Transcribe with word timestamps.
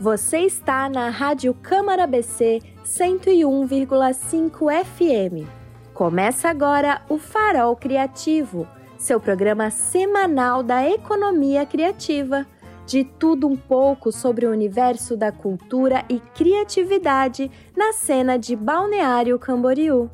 Você 0.00 0.42
está 0.42 0.88
na 0.88 1.10
Rádio 1.10 1.52
Câmara 1.52 2.06
BC 2.06 2.60
101,5 2.84 4.84
FM. 4.84 5.44
Começa 5.92 6.48
agora 6.48 7.02
o 7.08 7.18
Farol 7.18 7.74
Criativo, 7.74 8.68
seu 8.96 9.18
programa 9.18 9.70
semanal 9.70 10.62
da 10.62 10.88
economia 10.88 11.66
criativa. 11.66 12.46
De 12.86 13.02
tudo 13.02 13.48
um 13.48 13.56
pouco 13.56 14.12
sobre 14.12 14.46
o 14.46 14.52
universo 14.52 15.16
da 15.16 15.32
cultura 15.32 16.04
e 16.08 16.20
criatividade 16.20 17.50
na 17.76 17.92
cena 17.92 18.38
de 18.38 18.54
Balneário 18.54 19.36
Camboriú. 19.36 20.08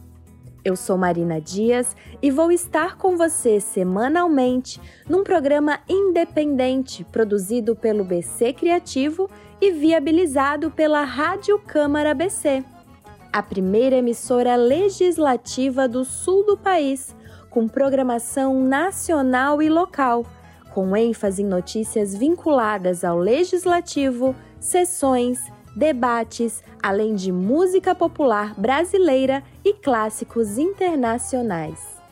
Eu 0.65 0.77
sou 0.77 0.97
Marina 0.97 1.43
Dias 1.43 1.95
e 2.23 2.31
vou 2.31 2.51
estar 2.51 2.97
com 2.97 3.19
você 3.19 3.61
semanalmente 3.61 4.81
num 5.07 5.23
programa 5.23 5.79
independente 5.87 7.05
produzido 7.05 7.77
pelo 7.77 8.03
BC 8.03 8.55
Criativo 8.55 9.29
e 9.61 9.71
viabilizado 9.71 10.71
pela 10.71 11.05
Rádio 11.05 11.59
Câmara 11.59 12.15
BC, 12.15 12.65
a 13.33 13.43
primeira 13.43 13.97
emissora 13.97 14.57
legislativa 14.57 15.89
do 15.89 16.05
sul 16.05 16.45
do 16.45 16.57
país, 16.57 17.15
com 17.51 17.69
programação 17.69 18.61
nacional 18.61 19.63
e 19.63 19.69
local, 19.69 20.25
com 20.73 20.97
ênfase 20.97 21.43
em 21.43 21.47
notícias 21.47 22.15
vinculadas 22.15 23.05
ao 23.05 23.19
legislativo, 23.19 24.35
sessões, 24.59 25.41
debates, 25.77 26.63
além 26.83 27.15
de 27.15 27.33
música 27.33 27.95
popular 27.95 28.55
brasileira 28.59 29.43
e 29.65 29.73
clássicos 29.73 30.59
internacionais. 30.59 32.04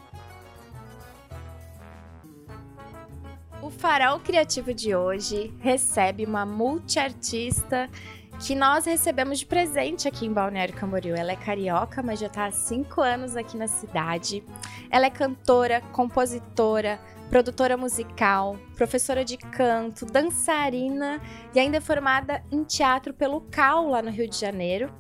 Farol 3.82 4.20
Criativo 4.20 4.72
de 4.72 4.94
hoje 4.94 5.52
recebe 5.58 6.24
uma 6.24 6.46
multiartista 6.46 7.90
que 8.38 8.54
nós 8.54 8.84
recebemos 8.84 9.40
de 9.40 9.46
presente 9.46 10.06
aqui 10.06 10.24
em 10.24 10.32
Balneário 10.32 10.72
Camboriú. 10.72 11.16
Ela 11.16 11.32
é 11.32 11.36
carioca, 11.36 12.00
mas 12.00 12.20
já 12.20 12.28
está 12.28 12.46
há 12.46 12.52
cinco 12.52 13.00
anos 13.00 13.36
aqui 13.36 13.56
na 13.56 13.66
cidade. 13.66 14.44
Ela 14.88 15.06
é 15.06 15.10
cantora, 15.10 15.80
compositora, 15.90 17.00
produtora 17.28 17.76
musical, 17.76 18.56
professora 18.76 19.24
de 19.24 19.36
canto, 19.36 20.06
dançarina 20.06 21.20
e 21.52 21.58
ainda 21.58 21.78
é 21.78 21.80
formada 21.80 22.40
em 22.52 22.62
teatro 22.62 23.12
pelo 23.12 23.40
CAU 23.40 23.88
lá 23.88 24.00
no 24.00 24.12
Rio 24.12 24.28
de 24.28 24.38
Janeiro. 24.38 24.94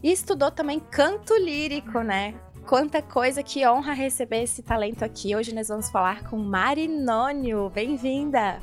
E 0.00 0.12
estudou 0.12 0.52
também 0.52 0.78
canto 0.78 1.34
lírico, 1.34 1.98
né? 2.02 2.36
Quanta 2.70 3.02
coisa, 3.02 3.42
que 3.42 3.66
honra 3.66 3.92
receber 3.92 4.44
esse 4.44 4.62
talento 4.62 5.04
aqui. 5.04 5.34
Hoje 5.34 5.52
nós 5.52 5.66
vamos 5.66 5.90
falar 5.90 6.22
com 6.30 6.36
Marinônio. 6.36 7.68
Bem-vinda! 7.68 8.60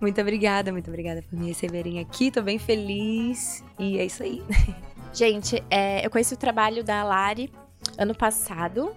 Muito 0.00 0.18
obrigada, 0.22 0.72
muito 0.72 0.88
obrigada 0.88 1.20
por 1.20 1.38
me 1.38 1.48
receberem 1.48 2.00
aqui. 2.00 2.30
Tô 2.30 2.40
bem 2.40 2.58
feliz 2.58 3.62
e 3.78 3.98
é 3.98 4.06
isso 4.06 4.22
aí. 4.22 4.42
Gente, 5.12 5.62
é, 5.68 6.02
eu 6.02 6.08
conheci 6.08 6.32
o 6.32 6.36
trabalho 6.38 6.82
da 6.82 7.04
Lari 7.04 7.52
ano 7.98 8.14
passado 8.14 8.96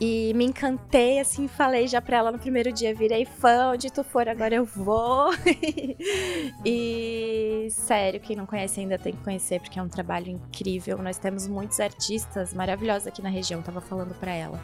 e 0.00 0.32
me 0.34 0.46
encantei, 0.46 1.20
assim, 1.20 1.46
falei 1.46 1.86
já 1.86 2.00
pra 2.00 2.16
ela 2.16 2.32
no 2.32 2.38
primeiro 2.38 2.72
dia, 2.72 2.94
virei 2.94 3.26
fã, 3.26 3.72
onde 3.72 3.92
tu 3.92 4.02
for 4.02 4.26
agora 4.26 4.54
eu 4.54 4.64
vou. 4.64 5.30
e 6.64 7.68
sério, 7.70 8.18
quem 8.18 8.34
não 8.34 8.46
conhece 8.46 8.80
ainda 8.80 8.98
tem 8.98 9.12
que 9.12 9.22
conhecer, 9.22 9.60
porque 9.60 9.78
é 9.78 9.82
um 9.82 9.88
trabalho 9.88 10.30
incrível. 10.30 10.96
Nós 11.02 11.18
temos 11.18 11.46
muitos 11.46 11.78
artistas 11.80 12.54
maravilhosos 12.54 13.08
aqui 13.08 13.20
na 13.20 13.28
região, 13.28 13.60
tava 13.60 13.82
falando 13.82 14.14
pra 14.14 14.32
ela. 14.32 14.58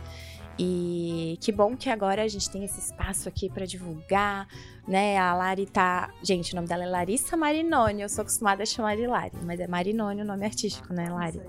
E 0.59 1.37
que 1.43 1.53
bom 1.53 1.77
que 1.77 1.91
agora 1.91 2.23
a 2.23 2.29
gente 2.29 2.51
tem 2.51 2.65
esse 2.65 2.81
espaço 2.81 3.29
aqui 3.29 3.51
para 3.51 3.67
divulgar, 3.67 4.49
né? 4.89 5.19
A 5.19 5.35
Lari 5.35 5.67
tá. 5.67 6.11
Gente, 6.23 6.55
o 6.55 6.57
nome 6.57 6.67
dela 6.67 6.85
é 6.85 6.87
Larissa 6.87 7.37
Marinoni. 7.37 8.01
Eu 8.01 8.09
sou 8.09 8.23
acostumada 8.23 8.63
a 8.63 8.67
chamar 8.67 8.97
de 8.97 9.07
Lari, 9.07 9.37
mas 9.45 9.61
é 9.61 9.67
Marinoni 9.67 10.23
o 10.23 10.25
nome 10.25 10.47
artístico, 10.47 10.95
né, 10.95 11.11
Lari? 11.11 11.43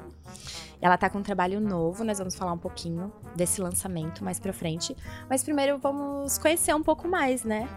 Ela 0.81 0.97
tá 0.97 1.09
com 1.09 1.19
um 1.19 1.23
trabalho 1.23 1.59
novo, 1.59 2.03
nós 2.03 2.19
vamos 2.19 2.35
falar 2.35 2.53
um 2.53 2.57
pouquinho 2.57 3.11
desse 3.35 3.59
lançamento 3.61 4.23
mais 4.23 4.39
pra 4.39 4.53
frente. 4.53 4.95
Mas 5.29 5.43
primeiro 5.43 5.77
vamos 5.79 6.38
conhecer 6.38 6.73
um 6.75 6.83
pouco 6.83 7.07
mais, 7.07 7.43
né? 7.43 7.67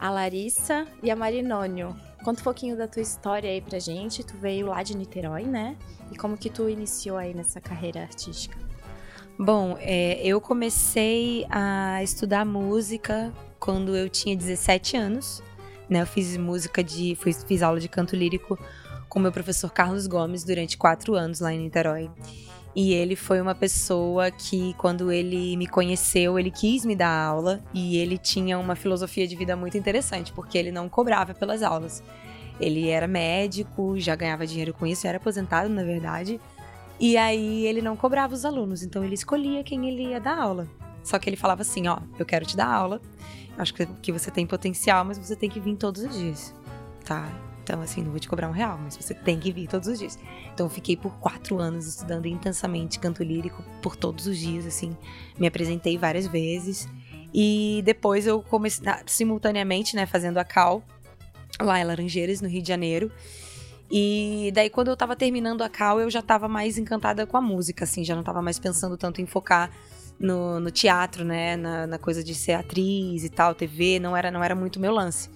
A 0.00 0.10
Larissa 0.10 0.86
e 1.02 1.10
a 1.10 1.16
Marinônio. 1.16 1.96
Conta 2.24 2.40
um 2.40 2.44
pouquinho 2.44 2.76
da 2.76 2.86
tua 2.86 3.02
história 3.02 3.50
aí 3.50 3.60
pra 3.60 3.78
gente. 3.78 4.24
Tu 4.24 4.36
veio 4.36 4.68
lá 4.68 4.82
de 4.82 4.96
Niterói, 4.96 5.44
né? 5.44 5.76
E 6.10 6.16
como 6.16 6.36
que 6.36 6.48
tu 6.48 6.68
iniciou 6.68 7.18
aí 7.18 7.34
nessa 7.34 7.60
carreira 7.60 8.02
artística? 8.02 8.56
Bom, 9.38 9.76
é, 9.80 10.24
eu 10.24 10.40
comecei 10.40 11.44
a 11.50 12.02
estudar 12.02 12.44
música 12.44 13.32
quando 13.58 13.96
eu 13.96 14.08
tinha 14.08 14.36
17 14.36 14.96
anos. 14.96 15.42
Né? 15.88 16.02
Eu 16.02 16.06
fiz 16.06 16.36
música 16.36 16.82
de. 16.82 17.16
Fiz, 17.16 17.42
fiz 17.44 17.62
aula 17.62 17.80
de 17.80 17.88
canto 17.88 18.14
lírico 18.14 18.58
com 19.14 19.20
meu 19.20 19.30
professor 19.30 19.70
Carlos 19.70 20.08
Gomes 20.08 20.42
durante 20.42 20.76
quatro 20.76 21.14
anos 21.14 21.38
lá 21.38 21.54
em 21.54 21.60
Niterói. 21.60 22.10
E 22.74 22.92
ele 22.92 23.14
foi 23.14 23.40
uma 23.40 23.54
pessoa 23.54 24.28
que, 24.32 24.74
quando 24.74 25.12
ele 25.12 25.56
me 25.56 25.68
conheceu, 25.68 26.36
ele 26.36 26.50
quis 26.50 26.84
me 26.84 26.96
dar 26.96 27.16
aula 27.24 27.62
e 27.72 27.96
ele 27.96 28.18
tinha 28.18 28.58
uma 28.58 28.74
filosofia 28.74 29.28
de 29.28 29.36
vida 29.36 29.54
muito 29.54 29.78
interessante, 29.78 30.32
porque 30.32 30.58
ele 30.58 30.72
não 30.72 30.88
cobrava 30.88 31.32
pelas 31.32 31.62
aulas. 31.62 32.02
Ele 32.58 32.88
era 32.88 33.06
médico, 33.06 33.94
já 34.00 34.16
ganhava 34.16 34.44
dinheiro 34.44 34.74
com 34.74 34.84
isso, 34.84 35.06
era 35.06 35.18
aposentado, 35.18 35.68
na 35.68 35.84
verdade. 35.84 36.40
E 36.98 37.16
aí 37.16 37.64
ele 37.66 37.80
não 37.80 37.96
cobrava 37.96 38.34
os 38.34 38.44
alunos, 38.44 38.82
então 38.82 39.04
ele 39.04 39.14
escolhia 39.14 39.62
quem 39.62 39.88
ele 39.88 40.08
ia 40.08 40.20
dar 40.20 40.36
aula. 40.36 40.66
Só 41.04 41.20
que 41.20 41.30
ele 41.30 41.36
falava 41.36 41.62
assim: 41.62 41.86
ó, 41.86 41.98
eu 42.18 42.26
quero 42.26 42.44
te 42.44 42.56
dar 42.56 42.66
aula, 42.66 43.00
acho 43.56 43.72
que 44.02 44.10
você 44.10 44.32
tem 44.32 44.44
potencial, 44.44 45.04
mas 45.04 45.16
você 45.16 45.36
tem 45.36 45.48
que 45.48 45.60
vir 45.60 45.76
todos 45.76 46.02
os 46.02 46.16
dias, 46.16 46.52
tá? 47.04 47.32
Então, 47.64 47.80
assim, 47.80 48.02
não 48.02 48.10
vou 48.10 48.20
te 48.20 48.28
cobrar 48.28 48.48
um 48.48 48.52
real, 48.52 48.78
mas 48.78 48.94
você 48.94 49.14
tem 49.14 49.40
que 49.40 49.50
vir 49.50 49.66
todos 49.66 49.88
os 49.88 49.98
dias. 49.98 50.18
Então, 50.52 50.66
eu 50.66 50.70
fiquei 50.70 50.98
por 50.98 51.18
quatro 51.18 51.58
anos 51.58 51.86
estudando 51.86 52.26
intensamente 52.26 52.98
canto 52.98 53.24
lírico, 53.24 53.64
por 53.80 53.96
todos 53.96 54.26
os 54.26 54.38
dias, 54.38 54.66
assim. 54.66 54.94
Me 55.38 55.46
apresentei 55.46 55.96
várias 55.96 56.26
vezes. 56.26 56.86
E 57.32 57.82
depois 57.84 58.26
eu 58.26 58.42
comecei, 58.42 58.84
simultaneamente, 59.06 59.96
né, 59.96 60.04
fazendo 60.04 60.36
a 60.36 60.44
Cal, 60.44 60.84
lá 61.58 61.80
em 61.80 61.84
Laranjeiras, 61.84 62.42
no 62.42 62.48
Rio 62.48 62.60
de 62.60 62.68
Janeiro. 62.68 63.10
E 63.90 64.52
daí, 64.54 64.68
quando 64.68 64.88
eu 64.88 64.96
tava 64.96 65.16
terminando 65.16 65.62
a 65.62 65.68
Cal, 65.68 65.98
eu 65.98 66.10
já 66.10 66.20
tava 66.20 66.46
mais 66.46 66.76
encantada 66.76 67.26
com 67.26 67.36
a 67.38 67.40
música, 67.40 67.84
assim, 67.84 68.04
já 68.04 68.14
não 68.14 68.22
tava 68.22 68.42
mais 68.42 68.58
pensando 68.58 68.96
tanto 68.98 69.22
em 69.22 69.26
focar 69.26 69.70
no, 70.18 70.60
no 70.60 70.70
teatro, 70.70 71.24
né, 71.24 71.56
na, 71.56 71.86
na, 71.86 71.98
coisa 71.98 72.22
de 72.22 72.34
ser 72.34 72.52
atriz 72.52 73.24
e 73.24 73.28
tal, 73.28 73.54
TV, 73.54 73.98
não 73.98 74.16
era, 74.16 74.30
não 74.30 74.44
era 74.44 74.54
muito 74.54 74.78
meu 74.78 74.92
lance. 74.92 75.30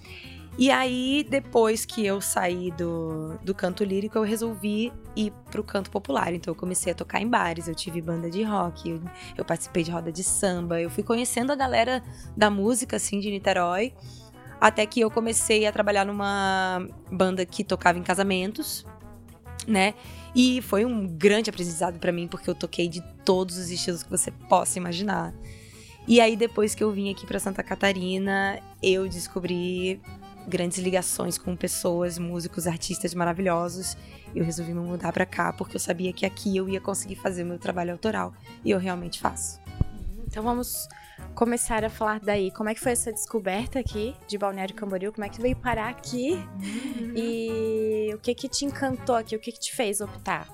E 0.61 0.69
aí, 0.69 1.25
depois 1.29 1.85
que 1.85 2.05
eu 2.05 2.19
saí 2.19 2.69
do, 2.71 3.39
do 3.41 3.55
canto 3.55 3.81
lírico, 3.81 4.17
eu 4.17 4.23
resolvi 4.23 4.91
ir 5.15 5.31
pro 5.49 5.63
canto 5.63 5.89
popular. 5.89 6.33
Então, 6.33 6.51
eu 6.51 6.55
comecei 6.55 6.91
a 6.91 6.95
tocar 6.95 7.21
em 7.21 7.29
bares, 7.29 7.69
eu 7.69 7.73
tive 7.73 8.01
banda 8.01 8.29
de 8.29 8.43
rock, 8.43 8.89
eu, 8.89 9.01
eu 9.37 9.45
participei 9.45 9.83
de 9.83 9.91
roda 9.91 10.11
de 10.11 10.21
samba, 10.21 10.81
eu 10.81 10.89
fui 10.89 11.01
conhecendo 11.01 11.53
a 11.53 11.55
galera 11.55 12.03
da 12.35 12.49
música, 12.49 12.97
assim, 12.97 13.21
de 13.21 13.31
Niterói. 13.31 13.93
Até 14.59 14.85
que 14.85 14.99
eu 14.99 15.09
comecei 15.09 15.65
a 15.65 15.71
trabalhar 15.71 16.03
numa 16.03 16.85
banda 17.09 17.45
que 17.45 17.63
tocava 17.63 17.97
em 17.97 18.03
casamentos, 18.03 18.85
né? 19.65 19.93
E 20.35 20.61
foi 20.61 20.83
um 20.83 21.07
grande 21.07 21.49
aprendizado 21.49 21.99
para 21.99 22.11
mim, 22.11 22.27
porque 22.27 22.49
eu 22.49 22.55
toquei 22.55 22.89
de 22.89 23.01
todos 23.23 23.57
os 23.57 23.69
estilos 23.69 24.03
que 24.03 24.09
você 24.09 24.29
possa 24.29 24.77
imaginar. 24.77 25.33
E 26.05 26.19
aí, 26.19 26.35
depois 26.35 26.75
que 26.75 26.83
eu 26.83 26.91
vim 26.91 27.09
aqui 27.09 27.25
para 27.25 27.39
Santa 27.39 27.63
Catarina, 27.63 28.59
eu 28.83 29.07
descobri 29.07 30.01
grandes 30.47 30.77
ligações 30.79 31.37
com 31.37 31.55
pessoas, 31.55 32.17
músicos, 32.17 32.67
artistas 32.67 33.13
maravilhosos. 33.13 33.97
Eu 34.35 34.43
resolvi 34.43 34.73
me 34.73 34.79
mudar 34.79 35.11
para 35.11 35.25
cá 35.25 35.53
porque 35.53 35.75
eu 35.75 35.79
sabia 35.79 36.13
que 36.13 36.25
aqui 36.25 36.55
eu 36.55 36.69
ia 36.69 36.79
conseguir 36.79 37.15
fazer 37.15 37.43
o 37.43 37.45
meu 37.45 37.59
trabalho 37.59 37.91
autoral 37.91 38.33
e 38.63 38.71
eu 38.71 38.79
realmente 38.79 39.19
faço. 39.19 39.59
Então 40.27 40.43
vamos 40.43 40.87
começar 41.33 41.83
a 41.83 41.89
falar 41.89 42.19
daí. 42.19 42.51
Como 42.51 42.69
é 42.69 42.75
que 42.75 42.79
foi 42.79 42.91
essa 42.91 43.11
descoberta 43.11 43.79
aqui 43.79 44.15
de 44.27 44.37
Balneário 44.37 44.75
Camboriú? 44.75 45.11
Como 45.11 45.25
é 45.25 45.29
que 45.29 45.41
veio 45.41 45.55
parar 45.55 45.89
aqui? 45.89 46.33
Uhum. 46.33 47.13
E 47.15 48.11
o 48.13 48.19
que 48.19 48.35
que 48.35 48.47
te 48.47 48.65
encantou 48.65 49.15
aqui? 49.15 49.35
O 49.35 49.39
que 49.39 49.51
que 49.51 49.59
te 49.59 49.75
fez 49.75 50.01
optar 50.01 50.47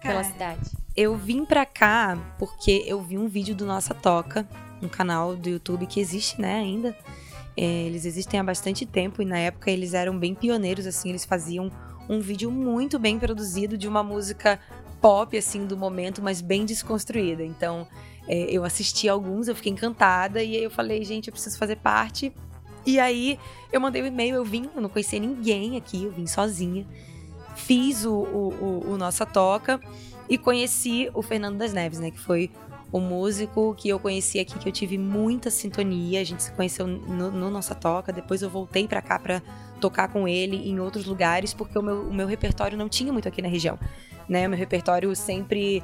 Cara, 0.00 0.02
pela 0.02 0.24
cidade? 0.24 0.70
Eu 0.94 1.16
vim 1.16 1.44
pra 1.44 1.64
cá 1.64 2.18
porque 2.38 2.84
eu 2.86 3.00
vi 3.00 3.16
um 3.16 3.28
vídeo 3.28 3.54
do 3.54 3.64
Nossa 3.64 3.94
Toca, 3.94 4.46
um 4.82 4.88
canal 4.88 5.34
do 5.34 5.48
YouTube 5.48 5.86
que 5.86 6.00
existe, 6.00 6.38
né, 6.40 6.56
ainda. 6.56 6.94
É, 7.56 7.64
eles 7.64 8.04
existem 8.04 8.40
há 8.40 8.44
bastante 8.44 8.86
tempo 8.86 9.20
e 9.20 9.24
na 9.24 9.38
época 9.38 9.70
eles 9.70 9.94
eram 9.94 10.18
bem 10.18 10.34
pioneiros, 10.34 10.86
assim, 10.86 11.10
eles 11.10 11.24
faziam 11.24 11.70
um 12.08 12.20
vídeo 12.20 12.50
muito 12.50 12.98
bem 12.98 13.18
produzido 13.18 13.76
de 13.76 13.86
uma 13.86 14.02
música 14.02 14.58
pop, 15.00 15.36
assim, 15.36 15.66
do 15.66 15.76
momento, 15.76 16.22
mas 16.22 16.40
bem 16.40 16.64
desconstruída. 16.64 17.44
Então, 17.44 17.86
é, 18.28 18.44
eu 18.44 18.64
assisti 18.64 19.08
alguns, 19.08 19.48
eu 19.48 19.54
fiquei 19.54 19.72
encantada 19.72 20.42
e 20.42 20.56
aí 20.56 20.62
eu 20.62 20.70
falei, 20.70 21.04
gente, 21.04 21.28
eu 21.28 21.32
preciso 21.32 21.58
fazer 21.58 21.76
parte. 21.76 22.32
E 22.86 22.98
aí 22.98 23.38
eu 23.72 23.80
mandei 23.80 24.02
o 24.02 24.04
um 24.04 24.08
e-mail, 24.08 24.36
eu 24.36 24.44
vim, 24.44 24.68
eu 24.74 24.80
não 24.80 24.88
conhecia 24.88 25.18
ninguém 25.18 25.76
aqui, 25.76 26.04
eu 26.04 26.12
vim 26.12 26.26
sozinha. 26.26 26.86
Fiz 27.54 28.04
o, 28.04 28.12
o, 28.12 28.48
o, 28.88 28.92
o 28.92 28.96
Nossa 28.96 29.26
Toca 29.26 29.80
e 30.28 30.38
conheci 30.38 31.10
o 31.14 31.22
Fernando 31.22 31.58
das 31.58 31.72
Neves, 31.72 31.98
né, 31.98 32.10
que 32.10 32.18
foi 32.18 32.50
o 32.92 33.00
músico 33.00 33.74
que 33.74 33.88
eu 33.88 33.98
conheci 33.98 34.38
aqui, 34.38 34.58
que 34.58 34.68
eu 34.68 34.72
tive 34.72 34.98
muita 34.98 35.50
sintonia. 35.50 36.20
A 36.20 36.24
gente 36.24 36.42
se 36.42 36.52
conheceu 36.52 36.86
no, 36.86 37.30
no 37.30 37.50
Nossa 37.50 37.74
Toca. 37.74 38.12
Depois 38.12 38.42
eu 38.42 38.50
voltei 38.50 38.86
para 38.86 39.00
cá 39.00 39.18
para 39.18 39.42
tocar 39.80 40.08
com 40.08 40.28
ele 40.28 40.68
em 40.68 40.78
outros 40.78 41.06
lugares, 41.06 41.54
porque 41.54 41.76
o 41.78 41.82
meu, 41.82 42.02
o 42.02 42.12
meu 42.12 42.26
repertório 42.26 42.76
não 42.76 42.90
tinha 42.90 43.10
muito 43.10 43.26
aqui 43.26 43.40
na 43.40 43.48
região. 43.48 43.78
Né? 44.28 44.46
O 44.46 44.50
meu 44.50 44.58
repertório 44.58 45.16
sempre 45.16 45.82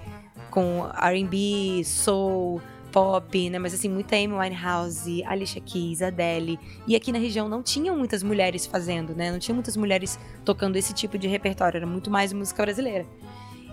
com 0.50 0.84
RB, 0.84 1.82
soul, 1.84 2.60
pop, 2.92 3.50
né? 3.50 3.58
Mas 3.58 3.72
assim, 3.72 3.88
muita 3.88 4.16
Amy 4.16 4.34
Winehouse, 4.34 5.24
Alicia 5.24 5.62
Keys, 5.62 6.02
Adele. 6.02 6.58
E 6.86 6.94
aqui 6.94 7.10
na 7.10 7.18
região 7.18 7.48
não 7.48 7.62
tinham 7.62 7.96
muitas 7.96 8.22
mulheres 8.22 8.66
fazendo, 8.66 9.14
né? 9.14 9.32
Não 9.32 9.38
tinha 9.38 9.54
muitas 9.54 9.76
mulheres 9.76 10.18
tocando 10.44 10.76
esse 10.76 10.92
tipo 10.92 11.18
de 11.18 11.26
repertório, 11.26 11.78
era 11.78 11.86
muito 11.86 12.10
mais 12.10 12.32
música 12.32 12.62
brasileira. 12.62 13.06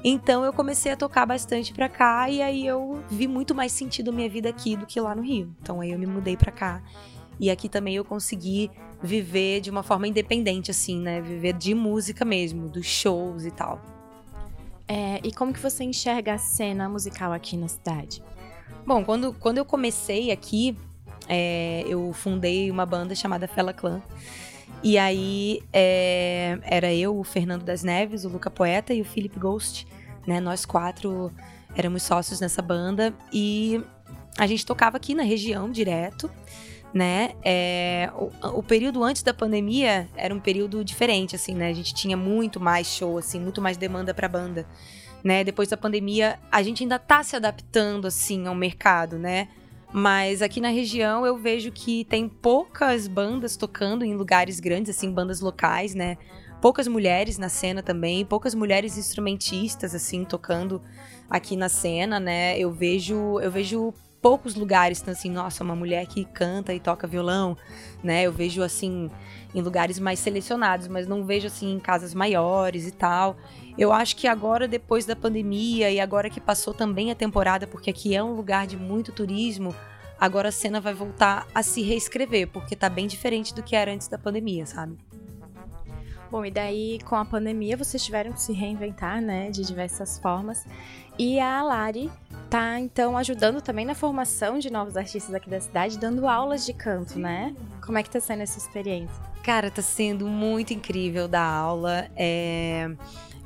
Então 0.07 0.46
eu 0.46 0.54
comecei 0.54 0.92
a 0.92 0.96
tocar 0.96 1.25
bastante 1.25 1.74
pra 1.74 1.90
cá 1.90 2.30
e 2.30 2.40
aí 2.40 2.68
eu 2.68 3.04
vi 3.10 3.28
muito 3.28 3.56
mais 3.56 3.72
sentido 3.72 4.13
minha 4.13 4.30
vida 4.30 4.48
aqui 4.48 4.75
do 4.75 4.86
que 4.86 5.02
lá 5.02 5.16
no 5.16 5.24
Rio. 5.24 5.52
Então 5.60 5.81
aí 5.81 5.92
eu 5.92 5.98
me 5.98 6.06
mudei 6.06 6.38
pra 6.38 6.52
cá. 6.52 6.80
E 7.40 7.50
aqui 7.50 7.68
também 7.68 7.96
eu 7.96 8.06
consegui 8.06 8.69
viver 9.02 9.62
de 9.62 9.72
uma 9.72 9.81
forma 9.81 10.07
independente, 10.07 10.69
assim, 10.69 11.00
né? 11.00 11.22
Viver 11.22 11.54
de 11.54 11.74
música 11.74 12.24
mesmo, 12.24 12.69
dos 12.69 12.86
shows 12.86 13.46
e 13.46 13.52
tal. 13.52 13.81
É, 14.88 15.19
e 15.24 15.34
como 15.34 15.52
que 15.52 15.60
você 15.60 15.84
enxerga 15.84 16.36
a 16.36 16.38
cena 16.38 16.88
musical 16.88 17.34
aqui 17.34 17.58
na 17.58 17.68
cidade? 17.68 18.22
Bom, 18.86 19.04
quando, 19.04 19.34
quando 19.34 19.58
eu 19.58 19.66
comecei 19.66 20.30
aqui, 20.30 20.78
é, 21.28 21.84
eu 21.88 22.13
fundei 22.13 22.69
uma 22.69 22.86
banda 22.86 23.16
chamada 23.16 23.48
Fela 23.48 23.74
Clan. 23.74 24.04
E 24.84 25.00
aí 25.00 25.63
é, 25.74 26.60
era 26.62 26.94
eu, 26.94 27.18
o 27.18 27.24
Fernando 27.24 27.63
das 27.63 27.81
Neves, 27.81 28.24
o 28.24 28.30
Luca 28.30 28.51
Poeta 28.51 28.94
e 28.94 29.01
o 29.01 29.06
Felipe 29.06 29.40
Ghost 29.40 29.88
né? 30.25 30.39
Nós 30.39 30.66
quatro 30.66 31.31
éramos 31.75 32.04
sócios 32.04 32.39
nessa 32.39 32.62
banda 32.62 33.13
e 33.31 33.81
a 34.38 34.48
gente 34.48 34.66
tocava 34.66 34.98
aqui 34.98 35.13
na 35.13 35.24
região 35.24 35.69
direto, 35.69 36.30
né? 36.94 37.31
É, 37.44 38.10
o, 38.16 38.60
o, 38.60 38.63
período 38.63 39.04
antes 39.04 39.22
da 39.22 39.33
pandemia 39.33 40.07
era 40.16 40.33
um 40.33 40.39
período 40.39 40.83
diferente, 40.83 41.36
assim, 41.36 41.54
né? 41.54 41.69
A 41.69 41.74
gente 41.74 41.94
tinha 41.94 42.16
muito 42.16 42.60
mais 42.60 42.88
show, 42.88 43.18
assim, 43.18 43.39
muito 43.39 43.62
mais 43.62 43.77
demanda 43.77 44.13
para 44.13 44.27
banda, 44.27 44.66
né? 45.24 45.44
Depois 45.44 45.69
da 45.69 45.77
pandemia, 45.77 46.39
a 46.51 46.63
gente 46.63 46.83
ainda 46.83 46.98
tá 46.98 47.22
se 47.24 47.36
adaptando, 47.36 48.07
assim, 48.07 48.48
ao 48.48 48.56
mercado, 48.56 49.18
né? 49.18 49.50
Mas 49.92 50.42
aqui 50.42 50.60
na 50.60 50.69
região 50.69 51.25
eu 51.25 51.38
vejo 51.38 51.72
que 51.72 52.04
tem 52.06 52.27
poucas 52.27 53.07
bandas 53.07 53.56
tocando 53.56 54.04
em 54.04 54.13
lugares 54.13 54.60
grandes, 54.60 54.95
assim, 54.95 55.12
bandas 55.12 55.39
locais, 55.39 55.94
né? 55.95 56.18
Poucas 56.65 56.88
mulheres 56.88 57.38
na 57.38 57.47
cena 57.47 57.83
também, 57.83 58.25
poucas 58.25 58.56
mulheres 58.56 58.97
instrumentistas 58.97 59.94
assim 59.94 60.25
tocando 60.25 60.81
aqui 61.29 61.56
na 61.56 61.69
cena, 61.69 62.19
né? 62.19 62.57
Eu 62.57 62.71
vejo, 62.71 63.39
eu 63.39 63.51
vejo 63.51 63.94
poucos 64.19 64.56
lugares 64.56 65.00
então, 65.00 65.12
assim, 65.12 65.29
nossa, 65.29 65.63
uma 65.63 65.75
mulher 65.75 66.07
que 66.07 66.25
canta 66.25 66.73
e 66.73 66.79
toca 66.79 67.06
violão, 67.06 67.56
né? 68.03 68.23
Eu 68.23 68.31
vejo 68.31 68.63
assim 68.63 69.12
em 69.53 69.62
lugares 69.62 70.00
mais 70.00 70.17
selecionados, 70.17 70.88
mas 70.88 71.07
não 71.07 71.23
vejo 71.23 71.45
assim 71.45 71.71
em 71.71 71.79
casas 71.79 72.15
maiores 72.15 72.88
e 72.88 72.91
tal. 72.91 73.38
Eu 73.77 73.94
acho 73.94 74.15
que 74.15 74.27
agora 74.27 74.67
depois 74.67 75.06
da 75.06 75.15
pandemia 75.15 75.91
e 75.91 76.00
agora 76.00 76.31
que 76.31 76.41
passou 76.41 76.73
também 76.73 77.12
a 77.12 77.15
temporada, 77.15 77.67
porque 77.67 77.91
aqui 77.91 78.15
é 78.15 78.23
um 78.23 78.33
lugar 78.33 78.65
de 78.65 78.75
muito 78.75 79.12
turismo, 79.12 79.75
agora 80.19 80.50
a 80.50 80.51
cena 80.51 80.81
vai 80.81 80.95
voltar 80.95 81.45
a 81.53 81.62
se 81.62 81.83
reescrever, 81.83 82.47
porque 82.47 82.75
tá 82.75 82.89
bem 82.89 83.06
diferente 83.06 83.53
do 83.53 83.62
que 83.62 83.75
era 83.75 83.94
antes 83.94 84.07
da 84.07 84.17
pandemia, 84.17 84.65
sabe? 84.65 84.97
Bom, 86.36 86.44
e 86.44 86.52
daí 86.52 87.00
com 87.06 87.16
a 87.16 87.24
pandemia 87.24 87.78
vocês 87.78 88.04
tiveram 88.04 88.34
que 88.34 88.42
se 88.42 88.52
reinventar, 88.52 89.22
né, 89.22 89.50
de 89.50 89.64
diversas 89.64 90.20
formas. 90.20 90.66
E 91.18 91.40
a 91.40 91.64
Lari 91.64 92.12
tá 92.50 92.78
então 92.78 93.16
ajudando 93.16 93.62
também 93.62 93.86
na 93.86 93.96
formação 93.96 94.60
de 94.60 94.70
novos 94.70 94.98
artistas 94.98 95.34
aqui 95.34 95.50
da 95.50 95.62
cidade, 95.62 95.98
dando 95.98 96.28
aulas 96.28 96.66
de 96.66 96.74
canto, 96.74 97.18
né? 97.18 97.56
Como 97.86 97.98
é 97.98 98.04
que 98.04 98.10
tá 98.10 98.20
sendo 98.20 98.42
essa 98.42 98.58
experiência? 98.58 99.16
Cara, 99.46 99.72
tá 99.72 99.82
sendo 99.82 100.28
muito 100.28 100.74
incrível 100.74 101.26
dar 101.26 101.46
aula. 101.46 102.10
É... 102.18 102.92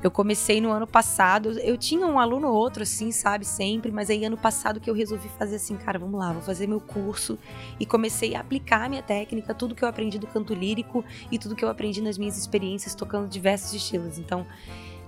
Eu 0.02 0.10
comecei 0.10 0.60
no 0.60 0.70
ano 0.70 0.86
passado, 0.86 1.58
eu 1.58 1.76
tinha 1.76 2.06
um 2.06 2.18
aluno 2.18 2.48
ou 2.48 2.54
outro, 2.54 2.82
assim, 2.82 3.12
sabe, 3.12 3.44
sempre, 3.44 3.92
mas 3.92 4.08
aí 4.08 4.24
ano 4.24 4.36
passado 4.36 4.80
que 4.80 4.88
eu 4.88 4.94
resolvi 4.94 5.28
fazer 5.38 5.56
assim, 5.56 5.76
cara, 5.76 5.98
vamos 5.98 6.18
lá, 6.18 6.32
vou 6.32 6.40
fazer 6.40 6.66
meu 6.66 6.80
curso 6.80 7.38
e 7.78 7.84
comecei 7.84 8.34
a 8.34 8.40
aplicar 8.40 8.86
a 8.86 8.88
minha 8.88 9.02
técnica, 9.02 9.54
tudo 9.54 9.74
que 9.74 9.84
eu 9.84 9.88
aprendi 9.88 10.18
do 10.18 10.26
canto 10.26 10.54
lírico 10.54 11.04
e 11.30 11.38
tudo 11.38 11.54
que 11.54 11.62
eu 11.62 11.68
aprendi 11.68 12.00
nas 12.00 12.16
minhas 12.16 12.38
experiências 12.38 12.94
tocando 12.94 13.28
diversos 13.28 13.74
estilos. 13.74 14.18
Então, 14.18 14.46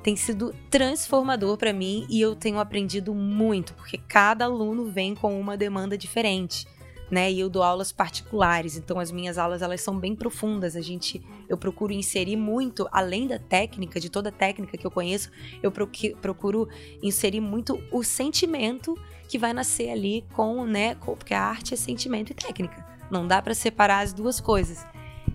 tem 0.02 0.14
sido 0.14 0.54
transformador 0.68 1.56
para 1.56 1.72
mim 1.72 2.06
e 2.10 2.20
eu 2.20 2.36
tenho 2.36 2.58
aprendido 2.58 3.14
muito, 3.14 3.72
porque 3.74 3.96
cada 3.96 4.44
aluno 4.44 4.90
vem 4.90 5.14
com 5.14 5.40
uma 5.40 5.56
demanda 5.56 5.96
diferente 5.96 6.66
né? 7.12 7.30
E 7.30 7.38
eu 7.38 7.50
dou 7.50 7.62
aulas 7.62 7.92
particulares, 7.92 8.78
então 8.78 8.98
as 8.98 9.12
minhas 9.12 9.36
aulas 9.36 9.60
elas 9.60 9.82
são 9.82 9.98
bem 9.98 10.16
profundas. 10.16 10.74
A 10.74 10.80
gente, 10.80 11.22
eu 11.46 11.58
procuro 11.58 11.92
inserir 11.92 12.36
muito, 12.36 12.88
além 12.90 13.26
da 13.26 13.38
técnica, 13.38 14.00
de 14.00 14.08
toda 14.08 14.30
a 14.30 14.32
técnica 14.32 14.78
que 14.78 14.86
eu 14.86 14.90
conheço, 14.90 15.30
eu 15.62 15.70
procuro 15.70 16.66
inserir 17.02 17.42
muito 17.42 17.78
o 17.92 18.02
sentimento 18.02 18.98
que 19.28 19.38
vai 19.38 19.52
nascer 19.52 19.90
ali 19.90 20.24
com, 20.32 20.64
né? 20.64 20.94
Porque 20.94 21.34
a 21.34 21.42
arte 21.42 21.74
é 21.74 21.76
sentimento 21.76 22.30
e 22.30 22.34
técnica. 22.34 22.82
Não 23.10 23.28
dá 23.28 23.42
para 23.42 23.52
separar 23.52 24.00
as 24.00 24.14
duas 24.14 24.40
coisas. 24.40 24.86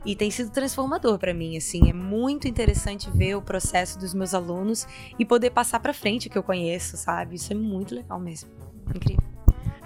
E 0.03 0.15
tem 0.15 0.31
sido 0.31 0.49
transformador 0.49 1.19
para 1.19 1.33
mim, 1.33 1.57
assim, 1.57 1.89
é 1.89 1.93
muito 1.93 2.47
interessante 2.47 3.07
ver 3.11 3.35
o 3.35 3.41
processo 3.41 3.99
dos 3.99 4.15
meus 4.15 4.33
alunos 4.33 4.87
e 5.19 5.23
poder 5.23 5.51
passar 5.51 5.79
para 5.79 5.93
frente 5.93 6.27
o 6.27 6.31
que 6.31 6.37
eu 6.37 6.43
conheço, 6.43 6.97
sabe? 6.97 7.35
Isso 7.35 7.53
é 7.53 7.55
muito 7.55 7.93
legal 7.93 8.19
mesmo. 8.19 8.49
Incrível. 8.95 9.36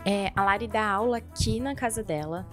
É, 0.06 0.31
a 0.36 0.44
Lari 0.44 0.68
dá 0.68 0.89
aula 0.89 1.18
aqui 1.18 1.59
na 1.59 1.75
casa 1.75 2.03
dela. 2.03 2.48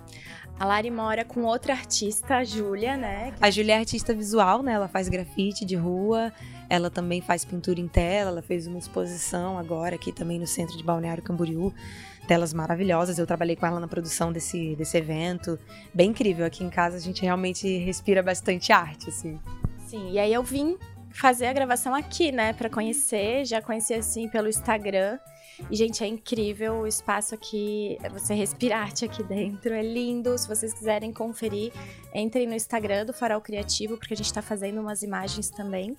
A 0.59 0.65
Lari 0.65 0.91
mora 0.91 1.25
com 1.25 1.45
outra 1.45 1.73
artista, 1.73 2.39
a 2.39 2.45
Júlia, 2.45 2.97
né? 2.97 3.33
A 3.41 3.49
Júlia 3.49 3.75
é 3.75 3.79
artista 3.79 4.13
visual, 4.13 4.61
né? 4.63 4.73
Ela 4.73 4.89
faz 4.89 5.09
grafite 5.09 5.65
de 5.65 5.77
rua, 5.77 6.33
ela 6.69 6.91
também 6.91 7.21
faz 7.21 7.45
pintura 7.45 7.79
em 7.79 7.87
tela, 7.87 8.31
ela 8.31 8.43
fez 8.43 8.67
uma 8.67 8.79
exposição 8.79 9.57
agora 9.57 9.95
aqui 9.95 10.11
também 10.11 10.39
no 10.39 10.49
centro 10.49 10.77
de 10.77 10.83
Balneário 10.83 11.23
Camboriú. 11.23 11.73
Telas 12.27 12.53
maravilhosas, 12.53 13.19
eu 13.19 13.27
trabalhei 13.27 13.55
com 13.55 13.67
ela 13.67 13.79
na 13.79 13.87
produção 13.89 14.33
desse, 14.33 14.75
desse 14.75 14.99
evento. 14.99 15.59
Bem 15.95 16.11
incrível, 16.11 16.45
aqui 16.45 16.65
em 16.65 16.71
casa 16.71 16.97
a 16.97 17.01
gente 17.01 17.23
realmente 17.23 17.79
respira 17.79 18.23
bastante 18.23 18.73
arte, 18.73 19.09
assim. 19.09 19.39
Sim, 19.87 20.11
e 20.11 20.19
aí 20.19 20.35
eu 20.35 20.43
vim 20.43 20.77
fazer 21.19 21.47
a 21.47 21.53
gravação 21.53 21.95
aqui, 21.95 22.31
né, 22.31 22.53
para 22.53 22.71
conhecer, 22.71 23.45
já 23.45 23.61
conheci 23.61 23.93
assim 23.93 24.29
pelo 24.29 24.49
Instagram. 24.49 25.19
E, 25.69 25.75
gente, 25.75 26.05
é 26.05 26.07
incrível 26.07 26.83
o 26.83 26.87
espaço 26.87 27.35
aqui, 27.35 27.99
você 28.13 28.33
respirar 28.33 28.93
aqui 28.93 29.25
dentro, 29.25 29.75
é 29.75 29.83
lindo. 29.83 30.39
Se 30.39 30.47
vocês 30.47 30.73
quiserem 30.73 31.13
conferir, 31.13 31.73
entrem 32.15 32.47
no 32.47 32.55
Instagram 32.55 33.05
do 33.05 33.13
Farol 33.13 33.41
Criativo, 33.41 33.97
porque 33.97 34.15
a 34.15 34.17
gente 34.17 34.27
está 34.27 34.41
fazendo 34.41 34.81
umas 34.81 35.03
imagens 35.03 35.51
também. 35.51 35.97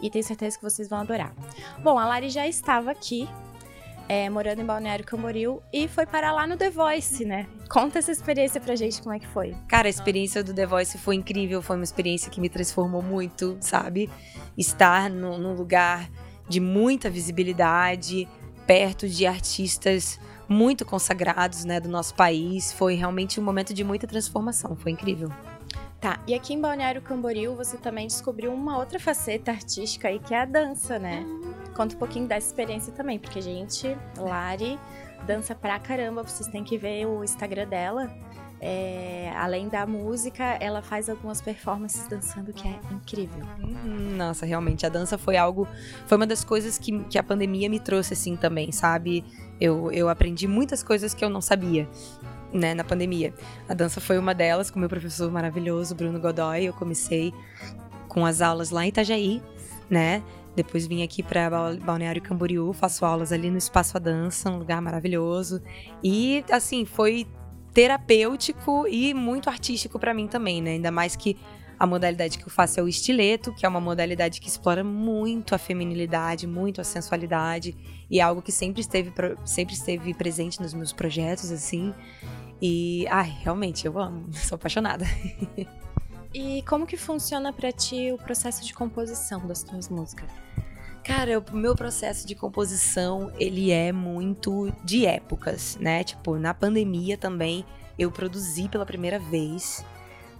E 0.00 0.08
tenho 0.08 0.24
certeza 0.24 0.56
que 0.56 0.62
vocês 0.62 0.88
vão 0.88 1.00
adorar. 1.00 1.34
Bom, 1.82 1.98
a 1.98 2.06
Lari 2.06 2.30
já 2.30 2.48
estava 2.48 2.90
aqui, 2.90 3.28
é, 4.08 4.28
morando 4.30 4.60
em 4.60 4.64
Balneário 4.64 5.04
Camboriú, 5.04 5.62
e 5.72 5.88
foi 5.88 6.06
parar 6.06 6.32
lá 6.32 6.46
no 6.46 6.56
The 6.56 6.70
Voice, 6.70 7.24
né? 7.24 7.46
Conta 7.68 7.98
essa 7.98 8.12
experiência 8.12 8.60
pra 8.60 8.76
gente, 8.76 9.02
como 9.02 9.14
é 9.14 9.18
que 9.18 9.26
foi. 9.26 9.54
Cara, 9.68 9.88
a 9.88 9.90
experiência 9.90 10.42
do 10.42 10.54
The 10.54 10.66
Voice 10.66 10.98
foi 10.98 11.16
incrível, 11.16 11.60
foi 11.62 11.76
uma 11.76 11.84
experiência 11.84 12.30
que 12.30 12.40
me 12.40 12.48
transformou 12.48 13.02
muito, 13.02 13.56
sabe? 13.60 14.10
Estar 14.56 15.10
num 15.10 15.54
lugar 15.54 16.08
de 16.48 16.60
muita 16.60 17.10
visibilidade, 17.10 18.28
perto 18.66 19.08
de 19.08 19.26
artistas 19.26 20.20
muito 20.48 20.84
consagrados, 20.84 21.64
né, 21.64 21.80
do 21.80 21.88
nosso 21.88 22.14
país. 22.14 22.72
Foi 22.72 22.94
realmente 22.94 23.40
um 23.40 23.42
momento 23.42 23.74
de 23.74 23.82
muita 23.82 24.06
transformação, 24.06 24.76
foi 24.76 24.92
incrível. 24.92 25.30
Tá, 26.00 26.20
e 26.26 26.34
aqui 26.34 26.52
em 26.52 26.60
Balneário 26.60 27.00
Camboriú 27.00 27.54
você 27.54 27.76
também 27.76 28.06
descobriu 28.06 28.52
uma 28.52 28.78
outra 28.78 29.00
faceta 29.00 29.50
artística 29.50 30.08
aí, 30.08 30.18
que 30.18 30.34
é 30.34 30.42
a 30.42 30.44
dança, 30.44 30.98
né? 30.98 31.24
Conta 31.74 31.94
um 31.94 31.98
pouquinho 31.98 32.26
dessa 32.26 32.46
experiência 32.46 32.92
também, 32.92 33.18
porque, 33.18 33.40
gente, 33.40 33.96
Lari 34.18 34.78
dança 35.26 35.54
pra 35.54 35.78
caramba, 35.78 36.22
vocês 36.22 36.48
têm 36.48 36.64
que 36.64 36.78
ver 36.78 37.06
o 37.06 37.22
Instagram 37.22 37.66
dela. 37.66 38.10
É, 38.58 39.30
além 39.36 39.68
da 39.68 39.86
música, 39.86 40.42
ela 40.60 40.80
faz 40.80 41.10
algumas 41.10 41.42
performances 41.42 42.08
dançando 42.08 42.54
que 42.54 42.66
é 42.66 42.80
incrível. 42.90 43.44
Uhum, 43.62 44.16
nossa, 44.16 44.46
realmente, 44.46 44.86
a 44.86 44.88
dança 44.88 45.18
foi 45.18 45.36
algo. 45.36 45.68
Foi 46.06 46.16
uma 46.16 46.26
das 46.26 46.42
coisas 46.42 46.78
que, 46.78 47.04
que 47.04 47.18
a 47.18 47.22
pandemia 47.22 47.68
me 47.68 47.78
trouxe, 47.78 48.14
assim, 48.14 48.34
também, 48.34 48.72
sabe? 48.72 49.22
Eu, 49.60 49.92
eu 49.92 50.08
aprendi 50.08 50.46
muitas 50.46 50.82
coisas 50.82 51.12
que 51.12 51.22
eu 51.22 51.28
não 51.28 51.42
sabia. 51.42 51.86
Né, 52.52 52.74
na 52.74 52.84
pandemia. 52.84 53.34
A 53.68 53.74
dança 53.74 54.00
foi 54.00 54.18
uma 54.18 54.32
delas, 54.32 54.70
com 54.70 54.78
meu 54.78 54.88
professor 54.88 55.30
maravilhoso, 55.30 55.94
Bruno 55.94 56.18
Godoy. 56.18 56.64
Eu 56.64 56.72
comecei 56.72 57.34
com 58.08 58.24
as 58.24 58.40
aulas 58.40 58.70
lá 58.70 58.84
em 58.84 58.88
Itajaí, 58.88 59.42
né? 59.90 60.22
Depois 60.54 60.86
vim 60.86 61.02
aqui 61.02 61.22
para 61.22 61.50
Balneário 61.84 62.22
Camboriú, 62.22 62.72
faço 62.72 63.04
aulas 63.04 63.30
ali 63.30 63.50
no 63.50 63.58
Espaço 63.58 63.96
a 63.96 64.00
Dança, 64.00 64.50
um 64.50 64.58
lugar 64.58 64.80
maravilhoso. 64.80 65.60
E 66.02 66.42
assim, 66.50 66.86
foi 66.86 67.26
terapêutico 67.74 68.88
e 68.88 69.12
muito 69.12 69.50
artístico 69.50 69.98
para 69.98 70.14
mim 70.14 70.26
também, 70.26 70.62
né? 70.62 70.70
Ainda 70.70 70.90
mais 70.90 71.14
que 71.14 71.36
A 71.78 71.86
modalidade 71.86 72.38
que 72.38 72.44
eu 72.44 72.50
faço 72.50 72.80
é 72.80 72.82
o 72.82 72.88
estileto, 72.88 73.54
que 73.54 73.66
é 73.66 73.68
uma 73.68 73.80
modalidade 73.80 74.40
que 74.40 74.48
explora 74.48 74.82
muito 74.82 75.54
a 75.54 75.58
feminilidade, 75.58 76.46
muito 76.46 76.80
a 76.80 76.84
sensualidade, 76.84 77.76
e 78.10 78.18
é 78.18 78.22
algo 78.22 78.40
que 78.40 78.50
sempre 78.50 78.80
esteve, 78.80 79.12
sempre 79.44 79.74
esteve 79.74 80.14
presente 80.14 80.60
nos 80.60 80.72
meus 80.72 80.92
projetos, 80.92 81.50
assim. 81.50 81.92
E, 82.60 83.06
ai, 83.08 83.36
realmente, 83.40 83.86
eu 83.86 83.98
amo, 83.98 84.32
sou 84.32 84.56
apaixonada. 84.56 85.04
E 86.32 86.62
como 86.62 86.86
que 86.86 86.96
funciona 86.96 87.52
para 87.52 87.72
ti 87.72 88.12
o 88.12 88.18
processo 88.18 88.64
de 88.64 88.74
composição 88.74 89.46
das 89.46 89.62
tuas 89.62 89.88
músicas? 89.88 90.30
Cara, 91.02 91.38
o 91.38 91.56
meu 91.56 91.76
processo 91.76 92.26
de 92.26 92.34
composição, 92.34 93.32
ele 93.38 93.70
é 93.70 93.92
muito 93.92 94.72
de 94.82 95.06
épocas, 95.06 95.76
né? 95.80 96.02
Tipo, 96.02 96.36
na 96.36 96.52
pandemia 96.52 97.16
também 97.16 97.64
eu 97.98 98.10
produzi 98.10 98.68
pela 98.68 98.84
primeira 98.84 99.18
vez, 99.18 99.84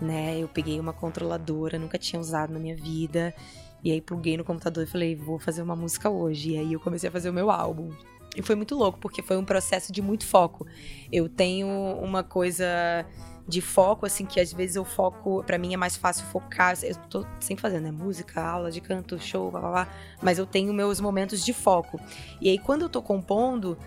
né? 0.00 0.38
Eu 0.38 0.48
peguei 0.48 0.78
uma 0.78 0.92
controladora, 0.92 1.78
nunca 1.78 1.98
tinha 1.98 2.20
usado 2.20 2.52
na 2.52 2.58
minha 2.58 2.76
vida. 2.76 3.34
E 3.82 3.92
aí 3.92 4.00
pluguei 4.00 4.36
no 4.36 4.44
computador 4.44 4.84
e 4.84 4.86
falei, 4.86 5.14
vou 5.14 5.38
fazer 5.38 5.62
uma 5.62 5.76
música 5.76 6.10
hoje. 6.10 6.52
E 6.52 6.58
aí 6.58 6.72
eu 6.72 6.80
comecei 6.80 7.08
a 7.08 7.12
fazer 7.12 7.30
o 7.30 7.32
meu 7.32 7.50
álbum. 7.50 7.90
E 8.36 8.42
foi 8.42 8.54
muito 8.54 8.74
louco, 8.74 8.98
porque 8.98 9.22
foi 9.22 9.36
um 9.36 9.44
processo 9.44 9.92
de 9.92 10.02
muito 10.02 10.26
foco. 10.26 10.66
Eu 11.10 11.28
tenho 11.28 11.68
uma 12.02 12.22
coisa 12.22 12.66
de 13.48 13.60
foco, 13.60 14.04
assim, 14.04 14.26
que 14.26 14.40
às 14.40 14.52
vezes 14.52 14.76
eu 14.76 14.84
foco, 14.84 15.42
para 15.44 15.56
mim 15.56 15.72
é 15.72 15.76
mais 15.76 15.96
fácil 15.96 16.26
focar. 16.26 16.76
Eu 16.82 16.96
tô 17.08 17.24
sempre 17.40 17.62
fazendo, 17.62 17.84
né? 17.84 17.90
Música, 17.90 18.42
aula 18.42 18.70
de 18.70 18.80
canto, 18.80 19.18
show, 19.18 19.50
blá 19.50 19.60
blá 19.60 19.70
blá. 19.70 19.88
Mas 20.20 20.38
eu 20.38 20.44
tenho 20.44 20.72
meus 20.74 21.00
momentos 21.00 21.44
de 21.44 21.52
foco. 21.52 21.98
E 22.40 22.50
aí, 22.50 22.58
quando 22.58 22.82
eu 22.82 22.88
tô 22.88 23.00
compondo, 23.00 23.78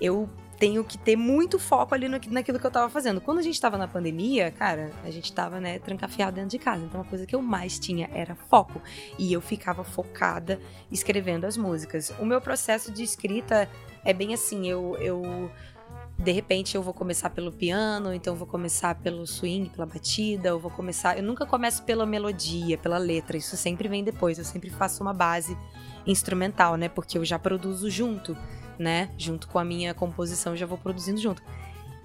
eu 0.00 0.28
tenho 0.58 0.82
que 0.84 0.96
ter 0.96 1.16
muito 1.16 1.58
foco 1.58 1.94
ali 1.94 2.08
no, 2.08 2.18
naquilo 2.30 2.58
que 2.58 2.66
eu 2.66 2.70
tava 2.70 2.88
fazendo. 2.88 3.20
Quando 3.20 3.38
a 3.38 3.42
gente 3.42 3.60
tava 3.60 3.76
na 3.76 3.86
pandemia, 3.86 4.50
cara, 4.50 4.90
a 5.04 5.10
gente 5.10 5.32
tava, 5.32 5.60
né, 5.60 5.78
trancafiado 5.78 6.36
dentro 6.36 6.50
de 6.50 6.58
casa. 6.58 6.84
Então 6.84 7.00
a 7.00 7.04
coisa 7.04 7.26
que 7.26 7.34
eu 7.34 7.42
mais 7.42 7.78
tinha 7.78 8.08
era 8.12 8.34
foco. 8.34 8.80
E 9.18 9.32
eu 9.32 9.40
ficava 9.40 9.84
focada 9.84 10.58
escrevendo 10.90 11.44
as 11.44 11.56
músicas. 11.56 12.12
O 12.18 12.24
meu 12.24 12.40
processo 12.40 12.90
de 12.90 13.02
escrita 13.02 13.68
é 14.04 14.12
bem 14.12 14.32
assim, 14.32 14.66
eu, 14.66 14.96
eu 14.98 15.50
de 16.18 16.32
repente 16.32 16.74
eu 16.74 16.82
vou 16.82 16.94
começar 16.94 17.28
pelo 17.30 17.52
piano, 17.52 18.14
então 18.14 18.32
eu 18.32 18.38
vou 18.38 18.46
começar 18.46 18.94
pelo 18.94 19.26
swing, 19.26 19.68
pela 19.68 19.84
batida, 19.84 20.48
eu 20.48 20.58
vou 20.58 20.70
começar. 20.70 21.18
Eu 21.18 21.22
nunca 21.22 21.44
começo 21.44 21.82
pela 21.82 22.06
melodia, 22.06 22.78
pela 22.78 22.98
letra, 22.98 23.36
isso 23.36 23.56
sempre 23.56 23.88
vem 23.88 24.02
depois. 24.02 24.38
Eu 24.38 24.44
sempre 24.44 24.70
faço 24.70 25.02
uma 25.02 25.12
base 25.12 25.56
instrumental, 26.06 26.76
né? 26.76 26.88
Porque 26.88 27.18
eu 27.18 27.24
já 27.24 27.38
produzo 27.38 27.90
junto, 27.90 28.36
né? 28.78 29.10
Junto 29.18 29.48
com 29.48 29.58
a 29.58 29.64
minha 29.64 29.94
composição, 29.94 30.56
já 30.56 30.66
vou 30.66 30.78
produzindo 30.78 31.20
junto. 31.20 31.42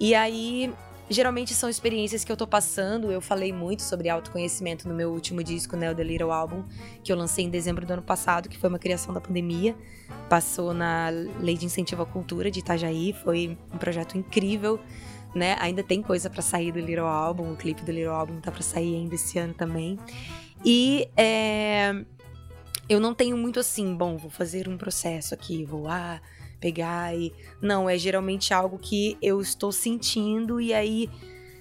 E 0.00 0.14
aí 0.14 0.72
Geralmente 1.12 1.52
são 1.52 1.68
experiências 1.68 2.24
que 2.24 2.32
eu 2.32 2.36
tô 2.36 2.46
passando. 2.46 3.12
Eu 3.12 3.20
falei 3.20 3.52
muito 3.52 3.82
sobre 3.82 4.08
autoconhecimento 4.08 4.88
no 4.88 4.94
meu 4.94 5.10
último 5.10 5.42
disco, 5.42 5.76
né, 5.76 5.90
o 5.90 5.94
The 5.94 6.02
Little 6.02 6.30
Album, 6.30 6.64
que 7.04 7.12
eu 7.12 7.16
lancei 7.16 7.44
em 7.44 7.50
dezembro 7.50 7.84
do 7.84 7.92
ano 7.92 8.02
passado, 8.02 8.48
que 8.48 8.56
foi 8.56 8.70
uma 8.70 8.78
criação 8.78 9.12
da 9.12 9.20
pandemia. 9.20 9.76
Passou 10.30 10.72
na 10.72 11.10
Lei 11.40 11.56
de 11.56 11.66
Incentivo 11.66 12.02
à 12.02 12.06
Cultura 12.06 12.50
de 12.50 12.60
Itajaí, 12.60 13.12
foi 13.12 13.58
um 13.72 13.76
projeto 13.76 14.16
incrível, 14.16 14.80
né? 15.34 15.56
Ainda 15.60 15.82
tem 15.82 16.00
coisa 16.00 16.30
para 16.30 16.40
sair 16.40 16.72
do 16.72 16.80
Little 16.80 17.04
Album, 17.04 17.52
o 17.52 17.56
clipe 17.56 17.82
do 17.82 17.92
Little 17.92 18.14
Album 18.14 18.40
tá 18.40 18.50
para 18.50 18.62
sair 18.62 18.96
ainda 18.96 19.14
esse 19.14 19.38
ano 19.38 19.52
também. 19.52 19.98
E 20.64 21.10
é, 21.14 22.04
eu 22.88 23.00
não 23.00 23.14
tenho 23.14 23.36
muito 23.36 23.60
assim, 23.60 23.94
bom, 23.94 24.16
vou 24.16 24.30
fazer 24.30 24.68
um 24.68 24.76
processo 24.76 25.34
aqui, 25.34 25.64
vou 25.64 25.88
ah, 25.88 26.20
pegar 26.60 27.14
e. 27.16 27.32
Não, 27.60 27.88
é 27.88 27.96
geralmente 27.96 28.52
algo 28.52 28.78
que 28.78 29.16
eu 29.20 29.40
estou 29.40 29.72
sentindo 29.72 30.60
e 30.60 30.72
aí. 30.72 31.08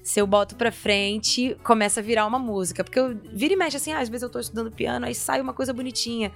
Se 0.04 0.20
eu 0.20 0.26
boto 0.26 0.56
pra 0.56 0.72
frente, 0.72 1.56
começa 1.64 2.00
a 2.00 2.04
virar 2.04 2.26
uma 2.26 2.40
música. 2.40 2.84
Porque 2.84 3.00
eu 3.00 3.16
vira 3.34 3.54
e 3.54 3.56
mexe 3.56 3.78
assim, 3.78 3.94
ah, 3.94 4.00
às 4.00 4.10
vezes 4.10 4.24
eu 4.24 4.30
tô 4.32 4.40
estudando 4.40 4.72
piano, 4.72 5.06
aí 5.06 5.14
sai 5.14 5.40
uma 5.40 5.54
coisa 5.54 5.72
bonitinha. 5.72 6.32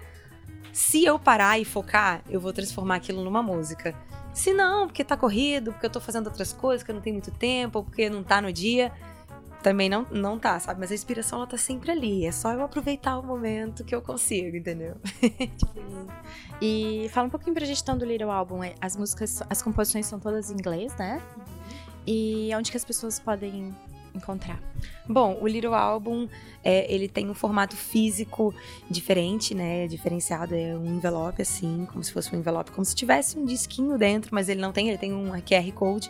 Se 0.72 1.04
eu 1.04 1.18
parar 1.18 1.58
e 1.58 1.65
focar, 1.65 2.22
eu 2.30 2.39
vou 2.39 2.54
transformar 2.54 2.98
aquilo 2.98 3.24
numa 3.24 3.42
música. 3.42 3.96
Se 4.36 4.54
não, 4.54 4.86
porque 4.86 5.04
tá 5.04 5.15
corrido, 5.15 5.72
porque 5.72 5.86
eu 5.86 5.89
tô 5.89 6.00
fazendo 6.00 6.27
outras 6.27 6.51
coisas, 6.54 6.84
que 6.84 6.92
eu 6.92 6.96
não 6.96 7.01
tenho 7.01 7.15
muito 7.15 7.32
tempo, 7.32 7.80
ou 7.80 7.86
porque 7.86 8.10
não 8.10 8.22
tá 8.22 8.42
no 8.42 8.51
dia, 8.51 8.92
também 9.65 9.89
não, 9.89 10.05
não 10.12 10.38
tá, 10.38 10.60
sabe? 10.60 10.79
Mas 10.79 10.91
a 10.91 10.93
inspiração, 10.93 11.39
ela 11.39 11.48
tá 11.48 11.57
sempre 11.57 11.89
ali. 11.89 12.24
É 12.24 12.31
só 12.31 12.53
eu 12.53 12.62
aproveitar 12.62 13.17
o 13.17 13.24
momento 13.24 13.84
que 13.84 13.95
eu 13.95 14.01
consigo, 14.01 14.55
entendeu? 14.55 14.95
E 16.62 17.10
fala 17.12 17.27
um 17.27 17.29
pouquinho 17.29 17.53
pra 17.53 17.65
gente 17.65 17.81
então 17.81 17.98
do 17.98 18.05
Little 18.05 18.31
Album. 18.31 18.63
É, 18.63 18.75
as 18.79 18.95
músicas, 18.95 19.43
as 19.50 19.62
composições 19.62 20.05
são 20.05 20.17
todas 20.17 20.50
em 20.50 20.53
inglês, 20.53 20.95
né? 20.95 21.22
E 22.07 22.50
onde 22.55 22.72
que 22.72 22.77
as 22.77 22.86
pessoas 22.86 23.19
podem 23.19 23.75
encontrar? 24.15 24.57
Bom, 25.05 25.38
o 25.41 25.45
Little 25.45 25.74
Album, 25.74 26.29
é, 26.63 26.89
ele 26.89 27.10
tem 27.10 27.29
um 27.29 27.34
formato 27.34 27.75
físico 27.75 28.55
diferente, 28.89 29.53
né? 29.53 29.86
Diferenciado, 29.86 30.55
é 30.55 30.77
um 30.77 30.95
envelope 30.95 31.41
assim, 31.41 31.86
como 31.91 32.01
se 32.01 32.13
fosse 32.13 32.34
um 32.34 32.39
envelope, 32.39 32.72
como 32.72 32.86
se 32.86 32.95
tivesse 32.95 33.38
um 33.38 33.43
disquinho 33.43 33.98
dentro, 33.98 34.29
mas 34.34 34.48
ele 34.48 34.62
não 34.62 34.72
tem, 34.72 34.88
ele 34.88 34.98
tem 34.98 35.12
um 35.12 35.31
QR 35.41 35.69
Code. 35.74 36.10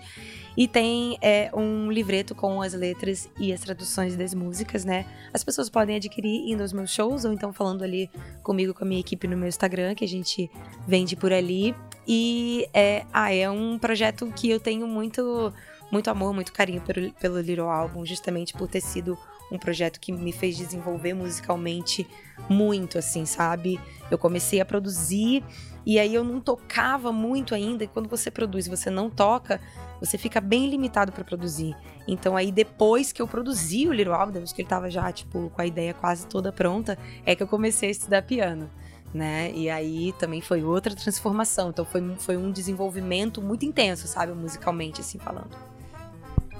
E 0.58 0.68
tem 0.68 1.18
é, 1.22 1.50
um 1.54 1.92
livreto 1.92 2.34
com 2.34 2.62
as 2.62 2.74
letras 2.74 3.30
e 3.38 3.52
as 3.52 3.60
traduções 3.60 4.16
das 4.16 4.34
músicas, 4.34 4.86
né? 4.86 5.06
As 5.34 5.44
pessoas 5.44 5.70
podem 5.70 5.98
adquirir 5.98 6.50
indo 6.50 6.62
aos 6.62 6.72
meus 6.72 6.92
shows 6.92 7.26
ou 7.26 7.34
então 7.34 7.52
falando 7.52 7.84
ali 7.84 8.10
comigo, 8.42 8.74
com 8.74 8.84
a 8.84 8.88
minha 8.88 9.00
equipe 9.00 9.28
no 9.28 9.36
meu 9.36 9.50
Instagram, 9.50 9.96
que 9.96 10.06
a 10.06 10.08
gente 10.08 10.50
vende 10.88 11.16
por 11.16 11.34
ali. 11.34 11.76
E 12.08 12.68
é, 12.74 13.06
ah, 13.12 13.34
é 13.34 13.50
um 13.50 13.78
projeto 13.78 14.32
que 14.36 14.50
eu 14.50 14.60
tenho 14.60 14.88
muito, 14.88 15.54
muito 15.92 16.10
amor, 16.10 16.34
muito 16.34 16.54
carinho 16.54 16.82
pelo, 16.82 17.12
pelo 17.14 17.40
Little 17.40 17.70
Album, 17.70 18.06
justamente 18.06 18.54
por 18.54 18.68
ter 18.68 18.82
sido 18.82 19.18
um 19.52 19.58
projeto 19.58 20.00
que 20.00 20.12
me 20.12 20.32
fez 20.32 20.58
desenvolver 20.58 21.14
musicalmente 21.14 22.08
muito, 22.50 22.98
assim, 22.98 23.26
sabe? 23.26 23.80
Eu 24.10 24.18
comecei 24.18 24.60
a 24.60 24.66
produzir 24.66 25.44
e 25.86 26.00
aí 26.00 26.14
eu 26.14 26.24
não 26.24 26.42
tocava 26.42 27.12
muito 27.12 27.54
ainda. 27.54 27.84
E 27.84 27.88
quando 27.88 28.10
você 28.10 28.32
produz 28.32 28.68
você 28.68 28.90
não 28.90 29.10
toca, 29.10 29.62
você 30.00 30.18
fica 30.18 30.42
bem 30.42 30.70
limitado 30.70 31.12
para 31.12 31.24
produzir. 31.24 31.76
Então 32.08 32.36
aí 32.36 32.52
depois 32.52 33.12
que 33.12 33.22
eu 33.22 33.28
produzi 33.28 33.88
o 33.88 33.94
Little 33.94 34.32
depois 34.32 34.52
que 34.52 34.62
ele 34.62 34.70
tava 34.70 34.90
já, 34.90 35.12
tipo, 35.12 35.50
com 35.50 35.62
a 35.62 35.66
ideia 35.66 35.94
quase 35.94 36.26
toda 36.28 36.52
pronta, 36.52 36.98
é 37.26 37.36
que 37.36 37.44
eu 37.44 37.48
comecei 37.48 37.90
a 37.90 37.92
estudar 37.92 38.22
piano. 38.24 38.70
Né? 39.14 39.52
E 39.54 39.70
aí 39.70 40.14
também 40.20 40.42
foi 40.42 40.64
outra 40.64 40.94
transformação. 40.94 41.70
Então 41.70 41.86
foi, 41.86 42.02
foi 42.18 42.36
um 42.36 42.52
desenvolvimento 42.52 43.42
muito 43.42 43.66
intenso, 43.66 44.08
sabe, 44.08 44.34
musicalmente, 44.34 45.00
assim 45.00 45.18
falando. 45.18 45.56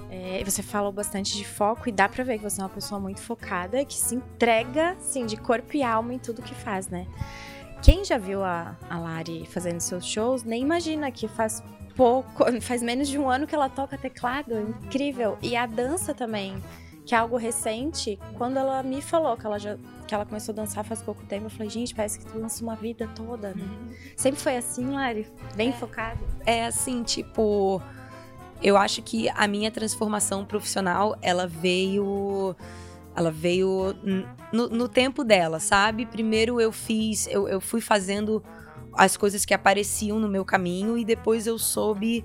É, 0.08 0.42
você 0.44 0.62
falou 0.62 0.90
bastante 0.90 1.36
de 1.36 1.44
foco 1.44 1.88
e 1.88 1.92
dá 1.92 2.08
pra 2.08 2.24
ver 2.24 2.38
que 2.38 2.44
você 2.44 2.60
é 2.60 2.64
uma 2.64 2.70
pessoa 2.70 2.98
muito 2.98 3.20
focada, 3.20 3.84
que 3.84 3.94
se 3.94 4.14
entrega, 4.14 4.92
assim, 4.92 5.26
de 5.26 5.36
corpo 5.36 5.76
e 5.76 5.82
alma 5.82 6.14
em 6.14 6.18
tudo 6.18 6.40
que 6.40 6.54
faz, 6.54 6.88
né? 6.88 7.06
Quem 7.82 8.04
já 8.04 8.18
viu 8.18 8.42
a, 8.42 8.76
a 8.88 8.98
Lari 8.98 9.46
fazendo 9.46 9.80
seus 9.80 10.04
shows, 10.04 10.42
nem 10.42 10.62
imagina 10.62 11.10
que 11.10 11.28
faz 11.28 11.62
pouco, 11.94 12.44
faz 12.60 12.82
menos 12.82 13.08
de 13.08 13.18
um 13.18 13.28
ano 13.28 13.46
que 13.46 13.54
ela 13.54 13.68
toca 13.68 13.96
teclado, 13.96 14.58
incrível. 14.60 15.38
E 15.42 15.56
a 15.56 15.66
dança 15.66 16.14
também, 16.14 16.62
que 17.04 17.14
é 17.14 17.18
algo 17.18 17.36
recente, 17.36 18.18
quando 18.34 18.58
ela 18.58 18.82
me 18.82 19.00
falou 19.00 19.36
que 19.36 19.46
ela 19.46 19.58
já 19.58 19.76
que 20.06 20.14
ela 20.14 20.24
começou 20.24 20.52
a 20.52 20.56
dançar 20.56 20.84
faz 20.84 21.02
pouco 21.02 21.24
tempo, 21.24 21.46
eu 21.46 21.50
falei, 21.50 21.68
gente, 21.68 21.92
parece 21.92 22.20
que 22.20 22.26
tu 22.26 22.38
dança 22.38 22.62
uma 22.62 22.76
vida 22.76 23.08
toda, 23.16 23.52
né? 23.54 23.64
Uhum. 23.64 23.94
Sempre 24.16 24.40
foi 24.40 24.56
assim, 24.56 24.92
Lari? 24.92 25.26
Bem 25.56 25.70
é, 25.70 25.72
focado? 25.72 26.20
É 26.44 26.64
assim, 26.66 27.02
tipo, 27.02 27.82
eu 28.62 28.76
acho 28.76 29.02
que 29.02 29.28
a 29.30 29.48
minha 29.48 29.70
transformação 29.70 30.44
profissional, 30.44 31.16
ela 31.20 31.46
veio 31.46 32.54
ela 33.16 33.30
veio 33.30 33.94
no, 34.56 34.68
no, 34.68 34.88
tempo 34.88 35.22
dela, 35.22 35.60
sabe? 35.60 36.06
Primeiro 36.06 36.60
eu 36.60 36.72
fiz, 36.72 37.26
eu, 37.26 37.46
eu 37.46 37.60
fui 37.60 37.80
fazendo 37.80 38.42
as 38.94 39.16
coisas 39.16 39.44
que 39.44 39.52
apareciam 39.52 40.18
no 40.18 40.28
meu 40.28 40.44
caminho 40.44 40.96
e 40.96 41.04
depois 41.04 41.46
eu 41.46 41.58
soube 41.58 42.24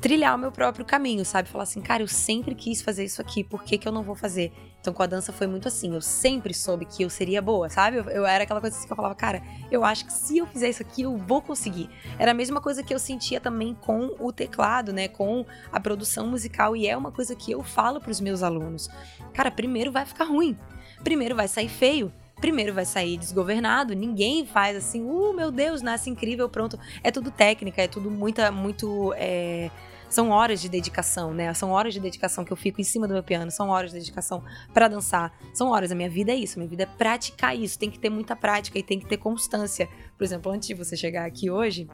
trilhar 0.00 0.34
o 0.34 0.38
meu 0.38 0.50
próprio 0.50 0.84
caminho, 0.84 1.24
sabe? 1.24 1.48
Falar 1.48 1.64
assim, 1.64 1.80
cara, 1.80 2.02
eu 2.02 2.08
sempre 2.08 2.54
quis 2.54 2.80
fazer 2.80 3.04
isso 3.04 3.20
aqui, 3.20 3.44
por 3.44 3.62
que, 3.62 3.76
que 3.76 3.86
eu 3.86 3.92
não 3.92 4.02
vou 4.02 4.14
fazer? 4.14 4.50
Então 4.80 4.94
com 4.94 5.02
a 5.02 5.06
dança 5.06 5.30
foi 5.30 5.46
muito 5.46 5.68
assim, 5.68 5.94
eu 5.94 6.00
sempre 6.00 6.54
soube 6.54 6.86
que 6.86 7.02
eu 7.02 7.10
seria 7.10 7.42
boa, 7.42 7.68
sabe? 7.68 7.98
Eu, 7.98 8.04
eu 8.04 8.26
era 8.26 8.44
aquela 8.44 8.62
coisa 8.62 8.74
assim 8.74 8.86
que 8.86 8.92
eu 8.92 8.96
falava, 8.96 9.14
cara, 9.14 9.42
eu 9.70 9.84
acho 9.84 10.06
que 10.06 10.12
se 10.12 10.38
eu 10.38 10.46
fizer 10.46 10.70
isso 10.70 10.80
aqui, 10.80 11.02
eu 11.02 11.18
vou 11.18 11.42
conseguir. 11.42 11.90
Era 12.18 12.30
a 12.30 12.34
mesma 12.34 12.62
coisa 12.62 12.82
que 12.82 12.94
eu 12.94 12.98
sentia 12.98 13.40
também 13.40 13.74
com 13.74 14.16
o 14.18 14.32
teclado, 14.32 14.90
né? 14.90 15.06
Com 15.06 15.44
a 15.70 15.78
produção 15.78 16.26
musical, 16.26 16.74
e 16.74 16.86
é 16.86 16.96
uma 16.96 17.12
coisa 17.12 17.36
que 17.36 17.52
eu 17.52 17.62
falo 17.62 18.00
para 18.00 18.10
os 18.10 18.20
meus 18.20 18.42
alunos. 18.42 18.88
Cara, 19.34 19.50
primeiro 19.50 19.92
vai 19.92 20.06
ficar 20.06 20.24
ruim, 20.24 20.56
primeiro 21.02 21.34
vai 21.34 21.48
sair 21.48 21.68
feio, 21.68 22.12
primeiro 22.40 22.72
vai 22.72 22.84
sair 22.84 23.16
desgovernado, 23.16 23.94
ninguém 23.94 24.46
faz 24.46 24.76
assim, 24.76 25.02
uh, 25.02 25.32
meu 25.32 25.50
Deus, 25.50 25.82
nasce 25.82 26.08
incrível, 26.08 26.48
pronto. 26.48 26.78
É 27.02 27.10
tudo 27.10 27.30
técnica, 27.30 27.82
é 27.82 27.88
tudo 27.88 28.10
muita, 28.10 28.50
muito. 28.50 29.12
É... 29.16 29.70
São 30.08 30.30
horas 30.30 30.60
de 30.60 30.68
dedicação, 30.68 31.32
né? 31.32 31.54
São 31.54 31.70
horas 31.70 31.94
de 31.94 32.00
dedicação 32.00 32.44
que 32.44 32.52
eu 32.52 32.56
fico 32.56 32.80
em 32.80 32.84
cima 32.84 33.06
do 33.06 33.14
meu 33.14 33.22
piano, 33.22 33.48
são 33.48 33.68
horas 33.68 33.92
de 33.92 33.98
dedicação 33.98 34.42
para 34.74 34.88
dançar. 34.88 35.32
São 35.54 35.68
horas, 35.70 35.92
a 35.92 35.94
minha 35.94 36.10
vida 36.10 36.32
é 36.32 36.34
isso, 36.34 36.58
minha 36.58 36.68
vida 36.68 36.82
é 36.82 36.86
praticar 36.86 37.56
isso, 37.56 37.78
tem 37.78 37.88
que 37.88 37.98
ter 37.98 38.10
muita 38.10 38.34
prática 38.34 38.76
e 38.76 38.82
tem 38.82 38.98
que 38.98 39.06
ter 39.06 39.18
constância. 39.18 39.88
Por 40.18 40.24
exemplo, 40.24 40.50
antes 40.50 40.66
de 40.66 40.74
você 40.74 40.96
chegar 40.96 41.26
aqui 41.26 41.48
hoje, 41.48 41.88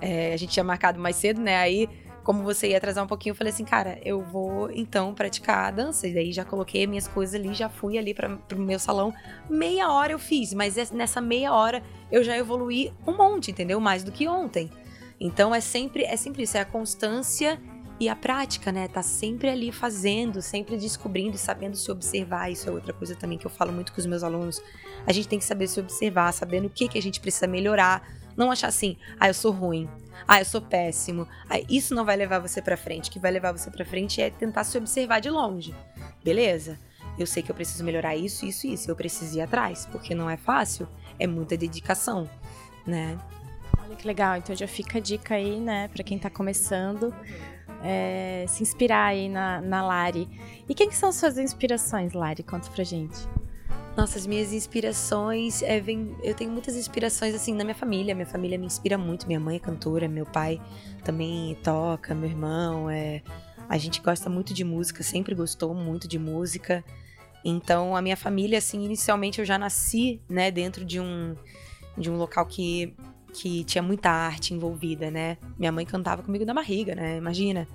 é, 0.00 0.34
a 0.34 0.36
gente 0.36 0.50
tinha 0.50 0.64
marcado 0.64 0.98
mais 0.98 1.14
cedo, 1.14 1.40
né? 1.40 1.56
Aí 1.56 1.88
como 2.24 2.42
você 2.42 2.70
ia 2.70 2.78
atrasar 2.78 3.04
um 3.04 3.06
pouquinho, 3.06 3.32
eu 3.32 3.36
falei 3.36 3.52
assim, 3.52 3.64
cara, 3.64 4.00
eu 4.04 4.22
vou 4.22 4.70
então 4.70 5.14
praticar 5.14 5.66
a 5.66 5.70
dança. 5.70 6.08
E 6.08 6.14
daí 6.14 6.32
já 6.32 6.44
coloquei 6.44 6.86
minhas 6.86 7.06
coisas 7.06 7.34
ali, 7.34 7.54
já 7.54 7.68
fui 7.68 7.98
ali 7.98 8.14
para 8.14 8.36
pro 8.36 8.58
meu 8.58 8.78
salão. 8.78 9.14
Meia 9.48 9.92
hora 9.92 10.12
eu 10.12 10.18
fiz, 10.18 10.54
mas 10.54 10.90
nessa 10.90 11.20
meia 11.20 11.52
hora 11.52 11.82
eu 12.10 12.24
já 12.24 12.36
evoluí 12.36 12.92
um 13.06 13.16
monte, 13.16 13.50
entendeu? 13.50 13.78
Mais 13.78 14.02
do 14.02 14.10
que 14.10 14.26
ontem. 14.26 14.70
Então 15.20 15.54
é 15.54 15.60
sempre, 15.60 16.02
é 16.02 16.16
sempre 16.16 16.42
isso, 16.42 16.56
é 16.56 16.60
a 16.60 16.64
constância 16.64 17.60
e 18.00 18.08
a 18.08 18.16
prática, 18.16 18.72
né? 18.72 18.88
Tá 18.88 19.02
sempre 19.02 19.48
ali 19.48 19.70
fazendo, 19.70 20.42
sempre 20.42 20.76
descobrindo 20.76 21.36
e 21.36 21.38
sabendo 21.38 21.76
se 21.76 21.90
observar. 21.90 22.50
Isso 22.50 22.68
é 22.68 22.72
outra 22.72 22.92
coisa 22.92 23.14
também 23.14 23.38
que 23.38 23.46
eu 23.46 23.50
falo 23.50 23.72
muito 23.72 23.92
com 23.92 24.00
os 24.00 24.06
meus 24.06 24.22
alunos. 24.22 24.60
A 25.06 25.12
gente 25.12 25.28
tem 25.28 25.38
que 25.38 25.44
saber 25.44 25.68
se 25.68 25.78
observar, 25.78 26.32
sabendo 26.32 26.66
o 26.66 26.70
que, 26.70 26.88
que 26.88 26.98
a 26.98 27.02
gente 27.02 27.20
precisa 27.20 27.46
melhorar. 27.46 28.02
Não 28.36 28.50
achar 28.50 28.68
assim, 28.68 28.96
ah, 29.18 29.28
eu 29.28 29.34
sou 29.34 29.52
ruim, 29.52 29.88
ah, 30.26 30.40
eu 30.40 30.44
sou 30.44 30.60
péssimo. 30.60 31.28
Ah, 31.48 31.60
isso 31.68 31.94
não 31.94 32.04
vai 32.04 32.16
levar 32.16 32.38
você 32.38 32.60
para 32.62 32.76
frente. 32.76 33.08
O 33.08 33.12
que 33.12 33.18
vai 33.18 33.30
levar 33.30 33.52
você 33.52 33.70
para 33.70 33.84
frente 33.84 34.20
é 34.20 34.30
tentar 34.30 34.64
se 34.64 34.76
observar 34.78 35.20
de 35.20 35.30
longe. 35.30 35.74
Beleza? 36.22 36.78
Eu 37.18 37.26
sei 37.26 37.42
que 37.42 37.50
eu 37.50 37.54
preciso 37.54 37.84
melhorar 37.84 38.16
isso, 38.16 38.44
isso, 38.44 38.66
isso. 38.66 38.90
Eu 38.90 38.96
preciso 38.96 39.38
ir 39.38 39.42
atrás, 39.42 39.86
porque 39.90 40.14
não 40.14 40.28
é 40.28 40.36
fácil. 40.36 40.88
É 41.18 41.26
muita 41.26 41.56
dedicação, 41.56 42.28
né? 42.86 43.18
Olha 43.84 43.94
que 43.94 44.06
legal. 44.06 44.36
Então 44.36 44.54
já 44.56 44.66
fica 44.66 44.98
a 44.98 45.00
dica 45.00 45.34
aí, 45.34 45.60
né, 45.60 45.88
para 45.88 46.02
quem 46.02 46.18
tá 46.18 46.30
começando 46.30 47.14
é, 47.82 48.46
se 48.48 48.62
inspirar 48.62 49.06
aí 49.06 49.28
na, 49.28 49.60
na 49.60 49.86
Lari. 49.86 50.28
E 50.68 50.74
quem 50.74 50.88
que 50.88 50.96
são 50.96 51.12
suas 51.12 51.36
inspirações, 51.38 52.14
Lari? 52.14 52.42
Conta 52.42 52.70
pra 52.70 52.82
gente. 52.82 53.28
Nossa, 53.96 54.18
as 54.18 54.26
minhas 54.26 54.52
inspirações, 54.52 55.62
é, 55.62 55.80
vem, 55.80 56.16
eu 56.22 56.34
tenho 56.34 56.50
muitas 56.50 56.74
inspirações 56.74 57.32
assim 57.32 57.54
na 57.54 57.62
minha 57.62 57.76
família. 57.76 58.14
Minha 58.14 58.26
família 58.26 58.58
me 58.58 58.66
inspira 58.66 58.98
muito. 58.98 59.26
Minha 59.26 59.38
mãe 59.38 59.56
é 59.56 59.58
cantora, 59.60 60.08
meu 60.08 60.26
pai 60.26 60.60
também 61.04 61.56
toca, 61.62 62.14
meu 62.14 62.28
irmão 62.28 62.90
é. 62.90 63.22
A 63.68 63.78
gente 63.78 64.00
gosta 64.00 64.28
muito 64.28 64.52
de 64.52 64.64
música, 64.64 65.02
sempre 65.02 65.34
gostou 65.34 65.72
muito 65.74 66.08
de 66.08 66.18
música. 66.18 66.84
Então, 67.44 67.94
a 67.94 68.02
minha 68.02 68.16
família, 68.16 68.58
assim, 68.58 68.84
inicialmente 68.84 69.38
eu 69.38 69.44
já 69.44 69.56
nasci, 69.56 70.20
né, 70.28 70.50
dentro 70.50 70.84
de 70.84 70.98
um, 71.00 71.34
de 71.96 72.10
um 72.10 72.16
local 72.16 72.46
que 72.46 72.94
que 73.34 73.64
tinha 73.64 73.82
muita 73.82 74.10
arte 74.10 74.54
envolvida, 74.54 75.10
né? 75.10 75.36
Minha 75.58 75.72
mãe 75.72 75.84
cantava 75.84 76.22
comigo 76.22 76.44
na 76.44 76.54
barriga, 76.54 76.94
né? 76.94 77.16
Imagina. 77.16 77.66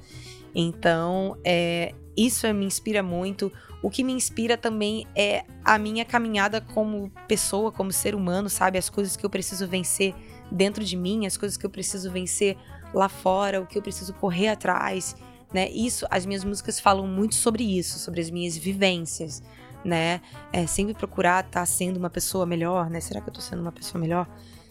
Então, 0.55 1.37
é, 1.43 1.93
isso 2.25 2.51
me 2.53 2.65
inspira 2.65 3.01
muito. 3.01 3.51
O 3.81 3.89
que 3.89 4.03
me 4.03 4.11
inspira 4.11 4.57
também 4.57 5.07
é 5.15 5.45
a 5.63 5.77
minha 5.77 6.03
caminhada 6.03 6.59
como 6.59 7.09
pessoa, 7.27 7.71
como 7.71 7.93
ser 7.93 8.13
humano, 8.13 8.49
sabe? 8.49 8.77
As 8.77 8.89
coisas 8.89 9.15
que 9.15 9.25
eu 9.25 9.29
preciso 9.29 9.67
vencer 9.67 10.13
dentro 10.51 10.83
de 10.83 10.97
mim, 10.97 11.25
as 11.25 11.37
coisas 11.37 11.57
que 11.57 11.65
eu 11.65 11.69
preciso 11.69 12.11
vencer 12.11 12.57
lá 12.93 13.07
fora, 13.07 13.61
o 13.61 13.65
que 13.65 13.77
eu 13.77 13.81
preciso 13.81 14.13
correr 14.13 14.49
atrás, 14.49 15.15
né? 15.53 15.69
Isso, 15.69 16.05
as 16.11 16.25
minhas 16.25 16.43
músicas 16.43 16.79
falam 16.79 17.07
muito 17.07 17.35
sobre 17.35 17.63
isso, 17.63 17.99
sobre 17.99 18.19
as 18.19 18.29
minhas 18.29 18.57
vivências, 18.57 19.41
né? 19.85 20.19
É 20.51 20.67
sempre 20.67 20.93
procurar 20.93 21.45
estar 21.45 21.61
tá 21.61 21.65
sendo 21.65 21.97
uma 21.97 22.09
pessoa 22.09 22.45
melhor, 22.45 22.89
né? 22.89 22.99
Será 22.99 23.21
que 23.21 23.29
eu 23.29 23.33
tô 23.33 23.41
sendo 23.41 23.61
uma 23.61 23.71
pessoa 23.71 24.01
melhor? 24.01 24.27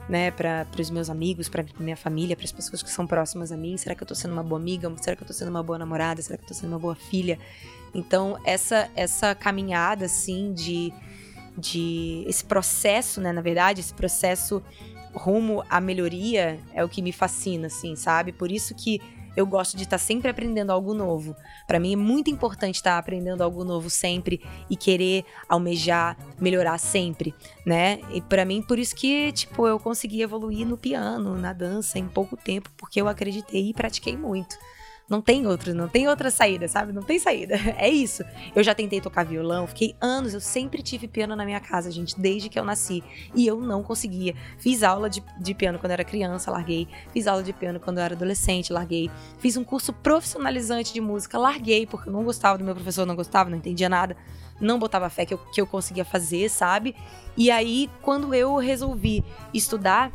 Né, 0.08 0.30
para 0.30 0.66
os 0.78 0.90
meus 0.90 1.10
amigos, 1.10 1.48
para 1.48 1.64
minha 1.78 1.96
família, 1.96 2.34
para 2.34 2.44
as 2.44 2.52
pessoas 2.52 2.82
que 2.82 2.90
são 2.90 3.06
próximas 3.06 3.52
a 3.52 3.56
mim? 3.56 3.76
Será 3.76 3.94
que 3.94 4.02
eu 4.02 4.06
tô 4.06 4.14
sendo 4.14 4.32
uma 4.32 4.42
boa 4.42 4.60
amiga? 4.60 4.90
Será 5.00 5.14
que 5.14 5.22
eu 5.22 5.26
tô 5.26 5.32
sendo 5.32 5.48
uma 5.48 5.62
boa 5.62 5.78
namorada? 5.78 6.22
Será 6.22 6.38
que 6.38 6.44
eu 6.44 6.48
tô 6.48 6.54
sendo 6.54 6.70
uma 6.70 6.78
boa 6.78 6.94
filha? 6.94 7.38
Então, 7.94 8.38
essa 8.44 8.90
essa 8.94 9.34
caminhada 9.34 10.06
assim 10.06 10.52
de 10.52 10.92
de 11.56 12.24
esse 12.26 12.44
processo, 12.44 13.20
né, 13.20 13.32
na 13.32 13.40
verdade, 13.40 13.80
esse 13.80 13.92
processo 13.92 14.62
rumo 15.12 15.64
à 15.68 15.80
melhoria 15.80 16.60
é 16.72 16.84
o 16.84 16.88
que 16.88 17.02
me 17.02 17.12
fascina, 17.12 17.66
assim, 17.66 17.96
sabe? 17.96 18.32
Por 18.32 18.52
isso 18.52 18.74
que 18.74 19.00
eu 19.36 19.46
gosto 19.46 19.76
de 19.76 19.84
estar 19.84 19.98
sempre 19.98 20.30
aprendendo 20.30 20.70
algo 20.70 20.94
novo. 20.94 21.34
Para 21.66 21.78
mim 21.78 21.92
é 21.92 21.96
muito 21.96 22.30
importante 22.30 22.76
estar 22.76 22.98
aprendendo 22.98 23.42
algo 23.42 23.64
novo 23.64 23.88
sempre 23.90 24.40
e 24.68 24.76
querer 24.76 25.24
almejar 25.48 26.16
melhorar 26.40 26.78
sempre, 26.78 27.34
né? 27.64 28.00
E 28.10 28.20
para 28.20 28.44
mim 28.44 28.62
por 28.62 28.78
isso 28.78 28.94
que, 28.94 29.32
tipo, 29.32 29.66
eu 29.66 29.78
consegui 29.78 30.22
evoluir 30.22 30.66
no 30.66 30.76
piano, 30.76 31.36
na 31.36 31.52
dança 31.52 31.98
em 31.98 32.08
pouco 32.08 32.36
tempo, 32.36 32.70
porque 32.76 33.00
eu 33.00 33.08
acreditei 33.08 33.70
e 33.70 33.74
pratiquei 33.74 34.16
muito. 34.16 34.56
Não 35.08 35.22
tem 35.22 35.46
outro, 35.46 35.74
não 35.74 35.88
tem 35.88 36.06
outra 36.06 36.30
saída, 36.30 36.68
sabe? 36.68 36.92
Não 36.92 37.02
tem 37.02 37.18
saída. 37.18 37.56
É 37.78 37.88
isso. 37.88 38.24
Eu 38.54 38.62
já 38.62 38.74
tentei 38.74 39.00
tocar 39.00 39.24
violão, 39.24 39.66
fiquei 39.66 39.94
anos, 40.00 40.34
eu 40.34 40.40
sempre 40.40 40.82
tive 40.82 41.06
piano 41.06 41.36
na 41.36 41.44
minha 41.44 41.60
casa, 41.60 41.90
gente, 41.90 42.18
desde 42.20 42.48
que 42.48 42.58
eu 42.58 42.64
nasci. 42.64 43.04
E 43.34 43.46
eu 43.46 43.60
não 43.60 43.82
conseguia. 43.82 44.34
Fiz 44.58 44.82
aula 44.82 45.08
de, 45.08 45.22
de 45.38 45.54
piano 45.54 45.78
quando 45.78 45.92
era 45.92 46.04
criança, 46.04 46.50
larguei. 46.50 46.88
Fiz 47.12 47.26
aula 47.26 47.42
de 47.42 47.52
piano 47.52 47.78
quando 47.78 47.98
eu 47.98 48.04
era 48.04 48.14
adolescente, 48.14 48.72
larguei. 48.72 49.10
Fiz 49.38 49.56
um 49.56 49.64
curso 49.64 49.92
profissionalizante 49.92 50.92
de 50.92 51.00
música, 51.00 51.38
larguei, 51.38 51.86
porque 51.86 52.08
eu 52.08 52.12
não 52.12 52.24
gostava 52.24 52.58
do 52.58 52.64
meu 52.64 52.74
professor, 52.74 53.06
não 53.06 53.16
gostava, 53.16 53.48
não 53.48 53.56
entendia 53.56 53.88
nada. 53.88 54.16
Não 54.60 54.78
botava 54.78 55.08
fé 55.08 55.24
que 55.24 55.34
eu, 55.34 55.38
que 55.38 55.60
eu 55.60 55.66
conseguia 55.66 56.04
fazer, 56.04 56.50
sabe? 56.50 56.96
E 57.36 57.50
aí, 57.50 57.88
quando 58.02 58.34
eu 58.34 58.56
resolvi 58.56 59.24
estudar, 59.54 60.10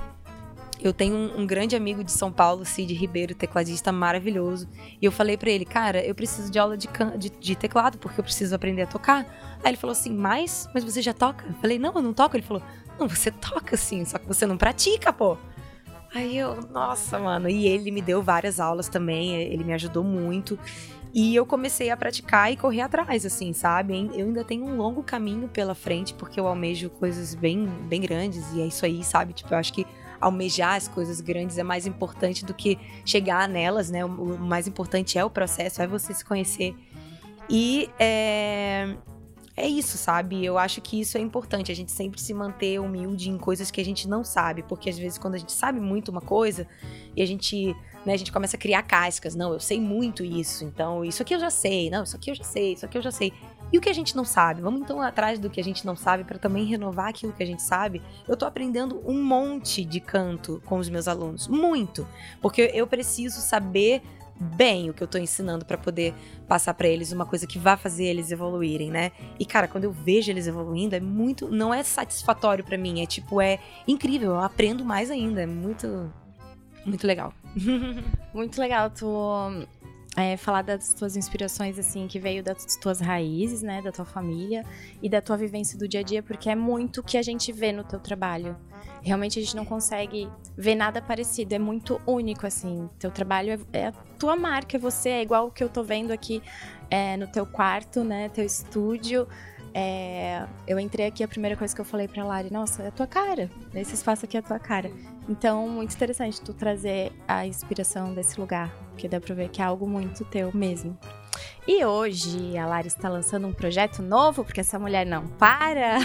eu 0.81 0.93
tenho 0.93 1.15
um, 1.15 1.41
um, 1.41 1.47
grande 1.47 1.75
amigo 1.75 2.03
de 2.03 2.11
São 2.11 2.31
Paulo, 2.31 2.65
Cid 2.65 2.93
Ribeiro, 2.93 3.35
tecladista 3.35 3.91
maravilhoso. 3.91 4.67
E 5.01 5.05
eu 5.05 5.11
falei 5.11 5.37
para 5.37 5.49
ele, 5.49 5.65
cara, 5.65 6.03
eu 6.03 6.15
preciso 6.15 6.51
de 6.51 6.59
aula 6.59 6.77
de, 6.77 6.89
de, 7.17 7.29
de, 7.29 7.55
teclado, 7.55 7.97
porque 7.97 8.19
eu 8.19 8.23
preciso 8.23 8.55
aprender 8.55 8.83
a 8.83 8.87
tocar. 8.87 9.25
Aí 9.63 9.71
ele 9.71 9.77
falou 9.77 9.91
assim, 9.91 10.13
mas, 10.13 10.67
mas 10.73 10.83
você 10.83 11.01
já 11.01 11.13
toca? 11.13 11.45
Eu 11.47 11.53
falei, 11.55 11.77
não, 11.77 11.93
eu 11.93 12.01
não 12.01 12.13
toco. 12.13 12.35
Ele 12.35 12.43
falou, 12.43 12.63
não, 12.99 13.07
você 13.07 13.31
toca 13.31 13.77
sim, 13.77 14.03
só 14.05 14.17
que 14.17 14.27
você 14.27 14.45
não 14.45 14.57
pratica, 14.57 15.11
pô. 15.11 15.37
Aí 16.13 16.37
eu, 16.37 16.61
nossa, 16.71 17.17
mano. 17.19 17.49
E 17.49 17.67
ele 17.67 17.89
me 17.89 18.01
deu 18.01 18.21
várias 18.21 18.59
aulas 18.59 18.87
também, 18.87 19.35
ele 19.35 19.63
me 19.63 19.73
ajudou 19.73 20.03
muito. 20.03 20.59
E 21.13 21.35
eu 21.35 21.45
comecei 21.45 21.91
a 21.91 21.97
praticar 21.97 22.51
e 22.51 22.57
correr 22.57 22.81
atrás, 22.81 23.23
assim, 23.23 23.53
sabe? 23.53 24.09
Eu 24.15 24.25
ainda 24.25 24.43
tenho 24.43 24.65
um 24.65 24.75
longo 24.75 25.03
caminho 25.03 25.47
pela 25.47 25.75
frente, 25.75 26.13
porque 26.13 26.39
eu 26.39 26.47
almejo 26.47 26.89
coisas 26.89 27.35
bem, 27.35 27.67
bem 27.87 28.01
grandes, 28.01 28.51
e 28.53 28.61
é 28.61 28.65
isso 28.65 28.83
aí, 28.83 29.03
sabe? 29.03 29.33
Tipo, 29.33 29.53
eu 29.53 29.57
acho 29.59 29.71
que 29.73 29.85
almejar 30.23 30.75
as 30.75 30.87
coisas 30.87 31.19
grandes 31.21 31.57
é 31.57 31.63
mais 31.63 31.85
importante 31.85 32.45
do 32.45 32.53
que 32.53 32.79
chegar 33.05 33.47
nelas, 33.47 33.89
né? 33.89 34.03
O 34.05 34.37
mais 34.39 34.67
importante 34.67 35.17
é 35.17 35.25
o 35.25 35.29
processo, 35.29 35.81
é 35.81 35.87
você 35.87 36.13
se 36.13 36.23
conhecer. 36.23 36.75
E 37.49 37.89
é, 37.99 38.95
é 39.55 39.67
isso, 39.67 39.97
sabe? 39.97 40.43
Eu 40.43 40.57
acho 40.57 40.81
que 40.81 40.99
isso 40.99 41.17
é 41.17 41.21
importante, 41.21 41.71
a 41.71 41.75
gente 41.75 41.91
sempre 41.91 42.19
se 42.19 42.33
manter 42.33 42.79
humilde 42.79 43.29
em 43.29 43.37
coisas 43.37 43.69
que 43.69 43.81
a 43.81 43.85
gente 43.85 44.07
não 44.07 44.23
sabe, 44.23 44.63
porque 44.63 44.89
às 44.89 44.97
vezes 44.97 45.17
quando 45.17 45.35
a 45.35 45.37
gente 45.37 45.51
sabe 45.51 45.79
muito 45.79 46.09
uma 46.09 46.21
coisa 46.21 46.67
e 47.15 47.21
a 47.21 47.25
gente, 47.25 47.75
né, 48.05 48.13
a 48.13 48.17
gente 48.17 48.31
começa 48.31 48.55
a 48.55 48.59
criar 48.59 48.83
cascas, 48.83 49.35
não, 49.35 49.53
eu 49.53 49.59
sei 49.59 49.79
muito 49.79 50.23
isso, 50.23 50.63
então 50.63 51.03
isso 51.03 51.21
aqui 51.21 51.35
eu 51.35 51.39
já 51.39 51.49
sei, 51.49 51.89
não, 51.89 52.03
isso 52.03 52.15
aqui 52.15 52.31
eu 52.31 52.35
já 52.35 52.43
sei, 52.43 52.73
isso 52.73 52.85
aqui 52.85 52.97
eu 52.97 53.01
já 53.01 53.11
sei. 53.11 53.33
E 53.73 53.77
o 53.79 53.81
que 53.81 53.89
a 53.89 53.93
gente 53.93 54.15
não 54.15 54.23
sabe? 54.23 54.61
Vamos 54.61 54.81
então 54.81 55.01
atrás 55.01 55.39
do 55.39 55.49
que 55.49 55.59
a 55.59 55.63
gente 55.63 55.83
não 55.83 55.95
sabe 55.95 56.23
para 56.23 56.37
também 56.37 56.63
renovar 56.63 57.09
aquilo 57.09 57.33
que 57.33 57.41
a 57.41 57.45
gente 57.45 57.63
sabe. 57.63 58.03
Eu 58.27 58.37
tô 58.37 58.45
aprendendo 58.45 59.01
um 59.03 59.23
monte 59.23 59.83
de 59.83 59.99
canto 59.99 60.61
com 60.63 60.77
os 60.77 60.87
meus 60.89 61.07
alunos, 61.07 61.47
muito, 61.47 62.07
porque 62.39 62.69
eu 62.71 62.85
preciso 62.85 63.41
saber 63.41 64.03
bem 64.39 64.91
o 64.91 64.93
que 64.93 65.01
eu 65.01 65.07
tô 65.07 65.17
ensinando 65.17 65.65
para 65.65 65.77
poder 65.77 66.13
passar 66.47 66.75
para 66.75 66.87
eles 66.87 67.11
uma 67.11 67.25
coisa 67.25 67.47
que 67.47 67.57
vá 67.57 67.75
fazer 67.75 68.05
eles 68.05 68.31
evoluírem, 68.31 68.91
né? 68.91 69.11
E 69.39 69.45
cara, 69.45 69.67
quando 69.67 69.85
eu 69.85 69.91
vejo 69.91 70.29
eles 70.29 70.45
evoluindo, 70.45 70.95
é 70.95 70.99
muito, 70.99 71.49
não 71.49 71.73
é 71.73 71.81
satisfatório 71.81 72.63
para 72.63 72.77
mim, 72.77 73.01
é 73.01 73.07
tipo, 73.07 73.41
é 73.41 73.57
incrível, 73.87 74.31
eu 74.31 74.39
aprendo 74.39 74.85
mais 74.85 75.09
ainda, 75.09 75.41
é 75.41 75.47
muito 75.47 76.13
muito 76.85 77.07
legal. 77.07 77.33
muito 78.33 78.59
legal 78.59 78.89
tu 78.89 79.07
é, 80.15 80.37
falar 80.37 80.61
das 80.61 80.93
tuas 80.93 81.15
inspirações, 81.15 81.79
assim, 81.79 82.07
que 82.07 82.19
veio 82.19 82.43
das 82.43 82.77
tuas 82.77 82.99
raízes, 82.99 83.61
né, 83.61 83.81
da 83.81 83.91
tua 83.91 84.05
família 84.05 84.63
e 85.01 85.09
da 85.09 85.21
tua 85.21 85.35
vivência 85.35 85.77
do 85.77 85.87
dia 85.87 86.01
a 86.01 86.03
dia, 86.03 86.21
porque 86.21 86.49
é 86.49 86.55
muito 86.55 87.01
que 87.01 87.17
a 87.17 87.21
gente 87.21 87.51
vê 87.51 87.71
no 87.71 87.83
teu 87.83 87.99
trabalho. 87.99 88.55
Realmente 89.01 89.39
a 89.39 89.41
gente 89.41 89.55
não 89.55 89.65
consegue 89.65 90.29
ver 90.55 90.75
nada 90.75 91.01
parecido, 91.01 91.55
é 91.55 91.59
muito 91.59 91.99
único, 92.05 92.45
assim. 92.45 92.89
Teu 92.99 93.09
trabalho 93.09 93.51
é, 93.73 93.79
é 93.79 93.87
a 93.87 93.91
tua 94.19 94.35
marca, 94.35 94.77
é 94.77 94.79
você, 94.79 95.09
é 95.09 95.21
igual 95.21 95.47
o 95.47 95.51
que 95.51 95.63
eu 95.63 95.69
tô 95.69 95.83
vendo 95.83 96.11
aqui 96.11 96.41
é, 96.91 97.17
no 97.17 97.27
teu 97.27 97.45
quarto, 97.45 98.03
né, 98.03 98.29
teu 98.29 98.45
estúdio. 98.45 99.27
É, 99.73 100.45
eu 100.67 100.79
entrei 100.79 101.07
aqui, 101.07 101.23
a 101.23 101.27
primeira 101.27 101.57
coisa 101.57 101.73
que 101.73 101.81
eu 101.81 101.85
falei 101.85 102.07
pra 102.07 102.23
Lari, 102.23 102.53
nossa, 102.53 102.83
é 102.83 102.87
a 102.89 102.91
tua 102.91 103.07
cara. 103.07 103.49
Esse 103.73 103.95
espaço 103.95 104.25
aqui 104.25 104.37
é 104.37 104.39
a 104.39 104.43
tua 104.43 104.59
cara. 104.59 104.91
Então, 105.27 105.67
muito 105.67 105.95
interessante 105.95 106.39
tu 106.39 106.53
trazer 106.53 107.11
a 107.27 107.47
inspiração 107.47 108.13
desse 108.13 108.39
lugar, 108.39 108.71
porque 108.93 109.07
dá 109.09 109.19
pra 109.19 109.35
ver 109.35 109.49
que 109.49 109.61
é 109.61 109.65
algo 109.65 109.87
muito 109.87 110.23
teu 110.25 110.51
mesmo. 110.53 110.97
E 111.67 111.83
hoje 111.83 112.57
a 112.57 112.65
Lari 112.65 112.87
está 112.87 113.09
lançando 113.09 113.47
um 113.47 113.53
projeto 113.53 114.01
novo, 114.01 114.43
porque 114.43 114.61
essa 114.61 114.77
mulher 114.77 115.05
não 115.05 115.27
para. 115.27 115.99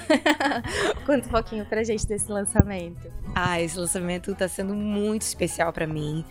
Conta 1.07 1.27
um 1.27 1.31
pouquinho 1.31 1.67
pra 1.67 1.85
gente 1.85 2.07
desse 2.07 2.31
lançamento. 2.31 3.11
Ah, 3.35 3.61
esse 3.61 3.79
lançamento 3.79 4.35
tá 4.35 4.49
sendo 4.49 4.75
muito 4.75 5.23
especial 5.23 5.73
para 5.73 5.87
mim. 5.87 6.25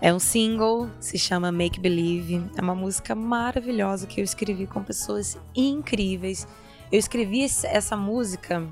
É 0.00 0.12
um 0.12 0.18
single, 0.18 0.90
se 0.98 1.18
chama 1.18 1.52
Make 1.52 1.78
Believe. 1.78 2.42
É 2.56 2.60
uma 2.60 2.74
música 2.74 3.14
maravilhosa 3.14 4.06
que 4.06 4.20
eu 4.20 4.24
escrevi 4.24 4.66
com 4.66 4.82
pessoas 4.82 5.38
incríveis 5.54 6.46
eu 6.92 6.98
escrevi 6.98 7.44
essa 7.44 7.96
música, 7.96 8.66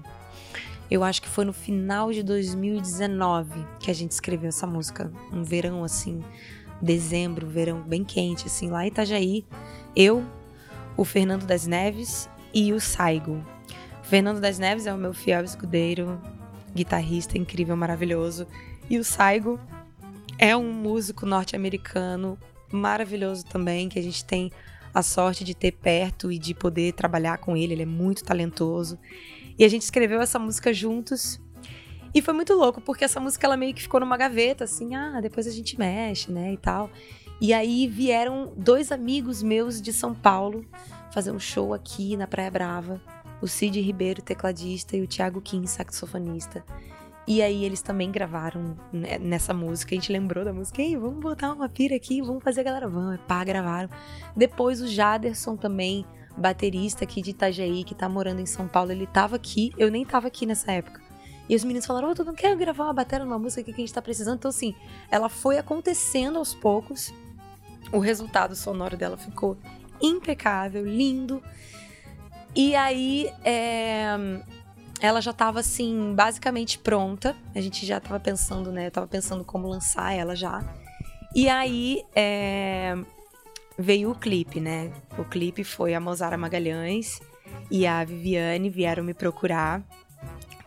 eu 0.90 1.04
acho 1.04 1.22
que 1.22 1.28
foi 1.28 1.44
no 1.44 1.52
final 1.52 2.10
de 2.10 2.24
2019 2.24 3.64
que 3.78 3.92
a 3.92 3.94
gente 3.94 4.10
escreveu 4.10 4.48
essa 4.48 4.66
música. 4.66 5.12
Um 5.32 5.44
verão 5.44 5.84
assim, 5.84 6.24
dezembro, 6.80 7.46
verão 7.46 7.80
bem 7.80 8.04
quente, 8.04 8.46
assim, 8.46 8.68
lá 8.70 8.84
em 8.84 8.88
Itajaí. 8.88 9.44
Eu, 9.94 10.24
o 10.96 11.04
Fernando 11.04 11.46
das 11.46 11.66
Neves 11.66 12.28
e 12.52 12.72
o 12.72 12.80
Saigo. 12.80 13.44
O 14.02 14.06
Fernando 14.06 14.40
das 14.40 14.58
Neves 14.58 14.86
é 14.86 14.92
o 14.92 14.98
meu 14.98 15.12
fiel 15.12 15.44
escudeiro, 15.44 16.20
guitarrista 16.74 17.36
incrível, 17.36 17.76
maravilhoso. 17.76 18.46
E 18.88 18.98
o 18.98 19.04
Saigo 19.04 19.60
é 20.38 20.56
um 20.56 20.72
músico 20.72 21.26
norte-americano 21.26 22.38
maravilhoso 22.72 23.44
também, 23.44 23.88
que 23.88 23.98
a 23.98 24.02
gente 24.02 24.24
tem 24.24 24.50
a 24.94 25.02
sorte 25.02 25.44
de 25.44 25.54
ter 25.54 25.72
perto 25.72 26.32
e 26.32 26.38
de 26.38 26.54
poder 26.54 26.92
trabalhar 26.92 27.38
com 27.38 27.56
ele. 27.56 27.74
Ele 27.74 27.82
é 27.82 27.86
muito 27.86 28.24
talentoso. 28.24 28.98
E 29.58 29.64
a 29.64 29.68
gente 29.68 29.82
escreveu 29.82 30.20
essa 30.20 30.38
música 30.38 30.72
juntos. 30.72 31.40
E 32.14 32.22
foi 32.22 32.34
muito 32.34 32.54
louco, 32.54 32.80
porque 32.80 33.04
essa 33.04 33.20
música 33.20 33.46
ela 33.46 33.56
meio 33.56 33.74
que 33.74 33.82
ficou 33.82 34.00
numa 34.00 34.16
gaveta, 34.16 34.64
assim, 34.64 34.94
ah, 34.94 35.20
depois 35.20 35.46
a 35.46 35.50
gente 35.50 35.78
mexe, 35.78 36.32
né, 36.32 36.52
e 36.52 36.56
tal. 36.56 36.90
E 37.40 37.52
aí 37.52 37.86
vieram 37.86 38.52
dois 38.56 38.90
amigos 38.90 39.42
meus 39.42 39.80
de 39.80 39.92
São 39.92 40.14
Paulo 40.14 40.64
fazer 41.12 41.30
um 41.30 41.38
show 41.38 41.72
aqui 41.72 42.16
na 42.16 42.26
Praia 42.26 42.50
Brava. 42.50 43.00
O 43.40 43.46
Cid 43.46 43.80
Ribeiro, 43.80 44.20
tecladista, 44.20 44.96
e 44.96 45.02
o 45.02 45.06
Thiago 45.06 45.40
Kim, 45.40 45.64
saxofonista. 45.64 46.64
E 47.28 47.42
aí 47.42 47.64
eles 47.64 47.82
também 47.82 48.10
gravaram 48.10 48.76
nessa 48.92 49.52
música. 49.52 49.94
A 49.94 49.96
gente 49.96 50.10
lembrou 50.10 50.44
da 50.44 50.52
música. 50.52 50.82
Ei, 50.82 50.96
vamos 50.96 51.20
botar 51.20 51.52
uma 51.52 51.68
pira 51.68 51.94
aqui, 51.94 52.20
vamos 52.22 52.42
fazer 52.42 52.62
a 52.62 52.64
galera. 52.64 52.88
Vamos, 52.88 53.20
pá, 53.28 53.44
gravaram. 53.44 53.88
Depois 54.34 54.80
o 54.80 54.88
Jaderson 54.88 55.54
também, 55.54 56.04
baterista 56.36 57.04
aqui 57.04 57.22
de 57.22 57.30
Itajaí, 57.30 57.84
que 57.84 57.94
tá 57.94 58.08
morando 58.08 58.40
em 58.40 58.46
São 58.46 58.66
Paulo, 58.66 58.90
ele 58.90 59.06
tava 59.06 59.36
aqui. 59.36 59.72
Eu 59.76 59.90
nem 59.90 60.04
tava 60.04 60.26
aqui 60.26 60.46
nessa 60.46 60.72
época. 60.72 61.07
E 61.48 61.56
os 61.56 61.64
meninos 61.64 61.86
falaram: 61.86 62.10
oh, 62.10 62.14
tu 62.14 62.24
não 62.24 62.34
quer 62.34 62.56
gravar 62.56 62.84
uma 62.84 62.92
bateria 62.92 63.24
numa 63.24 63.38
música 63.38 63.62
que 63.62 63.70
a 63.70 63.76
gente 63.76 63.92
tá 63.92 64.02
precisando? 64.02 64.38
Então, 64.38 64.48
assim, 64.48 64.74
ela 65.10 65.28
foi 65.28 65.58
acontecendo 65.58 66.38
aos 66.38 66.54
poucos. 66.54 67.12
O 67.92 67.98
resultado 67.98 68.54
sonoro 68.54 68.96
dela 68.96 69.16
ficou 69.16 69.56
impecável, 70.00 70.84
lindo. 70.84 71.42
E 72.54 72.74
aí, 72.74 73.32
é 73.44 74.16
ela 75.00 75.20
já 75.20 75.30
estava 75.30 75.60
assim, 75.60 76.12
basicamente 76.14 76.78
pronta. 76.78 77.36
A 77.54 77.60
gente 77.60 77.86
já 77.86 77.98
estava 77.98 78.18
pensando, 78.18 78.72
né? 78.72 78.88
Eu 78.88 78.90
tava 78.90 79.06
pensando 79.06 79.44
como 79.44 79.68
lançar 79.68 80.12
ela 80.12 80.34
já. 80.34 80.62
E 81.34 81.48
aí 81.48 82.02
é, 82.14 82.96
veio 83.78 84.10
o 84.10 84.14
clipe, 84.14 84.60
né? 84.60 84.92
O 85.16 85.24
clipe 85.24 85.62
foi 85.62 85.94
a 85.94 86.00
Mozara 86.00 86.36
Magalhães 86.36 87.20
e 87.70 87.86
a 87.86 88.04
Viviane 88.04 88.68
vieram 88.70 89.04
me 89.04 89.14
procurar 89.14 89.82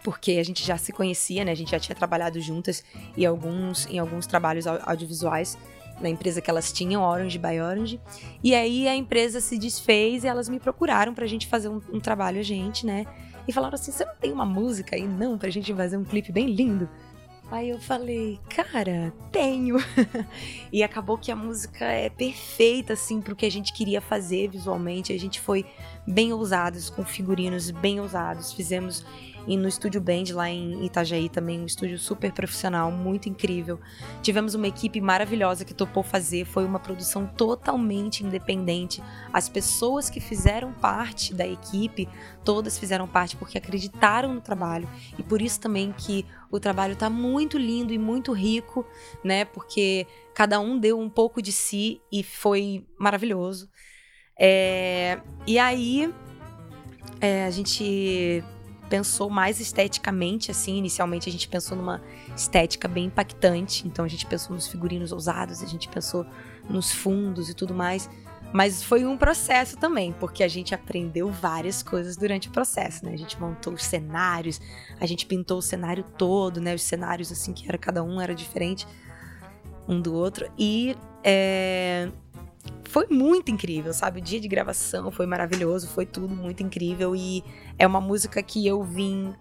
porque 0.04 0.34
a 0.34 0.44
gente 0.44 0.66
já 0.66 0.78
se 0.78 0.92
conhecia, 0.92 1.46
né? 1.46 1.52
A 1.52 1.56
gente 1.56 1.72
já 1.72 1.80
tinha 1.80 1.96
trabalhado 1.96 2.40
juntas 2.40 2.84
em 3.18 3.26
alguns, 3.26 3.86
em 3.88 4.00
alguns 4.00 4.26
trabalhos 4.26 4.66
audiovisuais 4.68 5.58
na 6.00 6.10
empresa 6.10 6.42
que 6.42 6.50
elas 6.50 6.72
tinham, 6.72 7.04
Orange 7.04 7.38
by 7.38 7.60
Orange. 7.60 8.02
E 8.44 8.56
aí 8.56 8.88
a 8.88 8.96
empresa 8.96 9.40
se 9.40 9.58
desfez 9.58 10.24
e 10.24 10.28
elas 10.28 10.50
me 10.50 10.60
procuraram 10.60 11.14
pra 11.14 11.28
gente 11.28 11.48
fazer 11.48 11.70
um, 11.70 11.80
um 11.94 12.00
trabalho 12.00 12.40
a 12.40 12.44
gente, 12.44 12.86
né? 12.86 13.06
e 13.48 13.54
falaram 13.54 13.76
assim: 13.76 13.92
você 13.92 14.06
não 14.06 14.16
tem 14.16 14.32
uma 14.32 14.46
música 14.46 14.96
aí 14.96 15.08
não 15.08 15.38
pra 15.38 15.50
gente 15.50 15.74
fazer 15.74 15.98
um 15.98 16.04
clipe 16.04 16.32
bem 16.32 16.48
lindo? 16.48 16.90
Aí 17.50 17.70
eu 17.70 17.80
falei, 17.82 18.40
cara, 18.50 19.14
tenho. 19.30 19.76
e 20.72 20.82
acabou 20.82 21.18
que 21.18 21.30
a 21.30 21.36
música 21.36 21.84
é 21.84 22.10
perfeita, 22.10 22.94
assim, 22.94 23.20
pro 23.20 23.36
que 23.36 23.46
a 23.46 23.52
gente 23.52 23.74
queria 23.74 24.00
fazer 24.00 24.50
visualmente. 24.50 25.12
A 25.12 25.20
gente 25.20 25.38
foi 25.42 25.66
bem 26.08 26.32
ousados, 26.32 26.90
com 26.90 27.04
figurinos 27.04 27.70
bem 27.70 28.00
ousados. 28.00 28.54
Fizemos 28.54 29.06
e 29.48 29.58
no 29.58 29.68
Estúdio 29.68 30.00
Band 30.00 30.26
lá 30.34 30.50
em 30.50 30.86
Itajaí 30.86 31.30
também, 31.30 31.60
um 31.60 31.66
estúdio 31.66 31.98
super 31.98 32.32
profissional, 32.32 32.92
muito 32.92 33.28
incrível. 33.28 33.80
Tivemos 34.22 34.54
uma 34.54 34.68
equipe 34.68 35.02
maravilhosa 35.02 35.66
que 35.66 35.74
topou 35.74 36.04
fazer, 36.04 36.46
foi 36.46 36.66
uma 36.66 36.80
produção 36.80 37.26
totalmente 37.26 38.24
independente. 38.24 39.02
As 39.34 39.50
pessoas 39.50 40.10
que 40.10 40.20
fizeram 40.20 40.72
parte 40.74 41.34
da 41.34 41.48
equipe, 41.48 42.08
todas 42.44 42.78
fizeram 42.78 43.08
parte 43.08 43.36
porque 43.36 43.58
acreditaram 43.58 44.34
no 44.34 44.42
trabalho 44.42 44.88
e 45.18 45.24
por 45.24 45.42
isso 45.42 45.60
também 45.60 45.92
que 45.92 46.26
o 46.52 46.60
trabalho 46.60 46.94
está 46.94 47.10
muito 47.10 47.58
lindo 47.58 47.94
e 47.94 47.98
muito 47.98 48.34
rico, 48.34 48.86
né? 49.24 49.46
Porque 49.46 50.06
cada 50.36 50.60
um 50.60 50.78
deu 50.78 51.00
um 51.00 51.10
pouco 51.10 51.42
de 51.42 51.52
si 51.52 52.02
e 52.12 52.24
foi 52.24 52.86
maravilhoso. 52.98 53.70
É... 54.40 55.22
E 55.48 55.58
aí 55.58 56.14
é, 57.20 57.46
a 57.46 57.50
gente 57.52 58.44
pensou 58.92 59.30
mais 59.30 59.62
esteticamente, 59.62 60.52
assim. 60.52 60.78
Inicialmente 60.78 61.30
a 61.30 61.32
gente 61.32 61.48
pensou 61.48 61.78
numa 61.78 62.02
estética 62.36 62.90
bem 62.90 63.06
impactante. 63.06 63.88
Então 63.88 64.04
a 64.04 64.08
gente 64.10 64.26
pensou 64.26 64.54
nos 64.54 64.68
figurinos 64.68 65.14
ousados, 65.14 65.64
a 65.64 65.66
gente 65.66 65.88
pensou 65.88 66.26
nos 66.70 66.92
fundos 66.92 67.50
e 67.50 67.54
tudo 67.54 67.74
mais. 67.74 68.10
Mas 68.52 68.84
foi 68.84 69.06
um 69.06 69.18
processo 69.18 69.78
também, 69.78 70.12
porque 70.12 70.44
a 70.44 70.48
gente 70.50 70.76
aprendeu 70.76 71.32
várias 71.32 71.82
coisas 71.82 72.18
durante 72.18 72.50
o 72.50 72.52
processo, 72.52 73.06
né? 73.06 73.14
A 73.14 73.18
gente 73.18 73.40
montou 73.40 73.72
os 73.72 73.84
cenários, 73.86 74.60
a 75.00 75.06
gente 75.06 75.26
pintou 75.26 75.60
o 75.60 75.62
cenário 75.62 76.04
todo, 76.18 76.60
né? 76.60 76.76
Os 76.76 76.84
cenários, 76.84 77.32
assim, 77.32 77.54
que 77.54 77.66
era 77.66 77.78
cada 77.78 78.04
um 78.04 78.20
era 78.20 78.36
diferente 78.36 78.86
um 79.88 80.02
do 80.02 80.14
outro. 80.14 80.52
E 80.60 80.98
é, 81.24 82.12
foi 82.86 83.08
muito 83.10 83.50
incrível, 83.52 83.94
sabe? 83.94 84.20
O 84.20 84.24
dia 84.24 84.40
de 84.40 84.48
gravação 84.48 85.12
foi 85.12 85.26
maravilhoso, 85.26 85.88
foi 85.88 86.06
tudo 86.06 86.36
muito 86.36 86.62
incrível 86.62 87.16
e 87.16 87.44
é 87.80 87.88
uma 87.88 88.02
música 88.02 88.42
que 88.44 88.66
eu 88.68 88.84
vim 88.84 89.34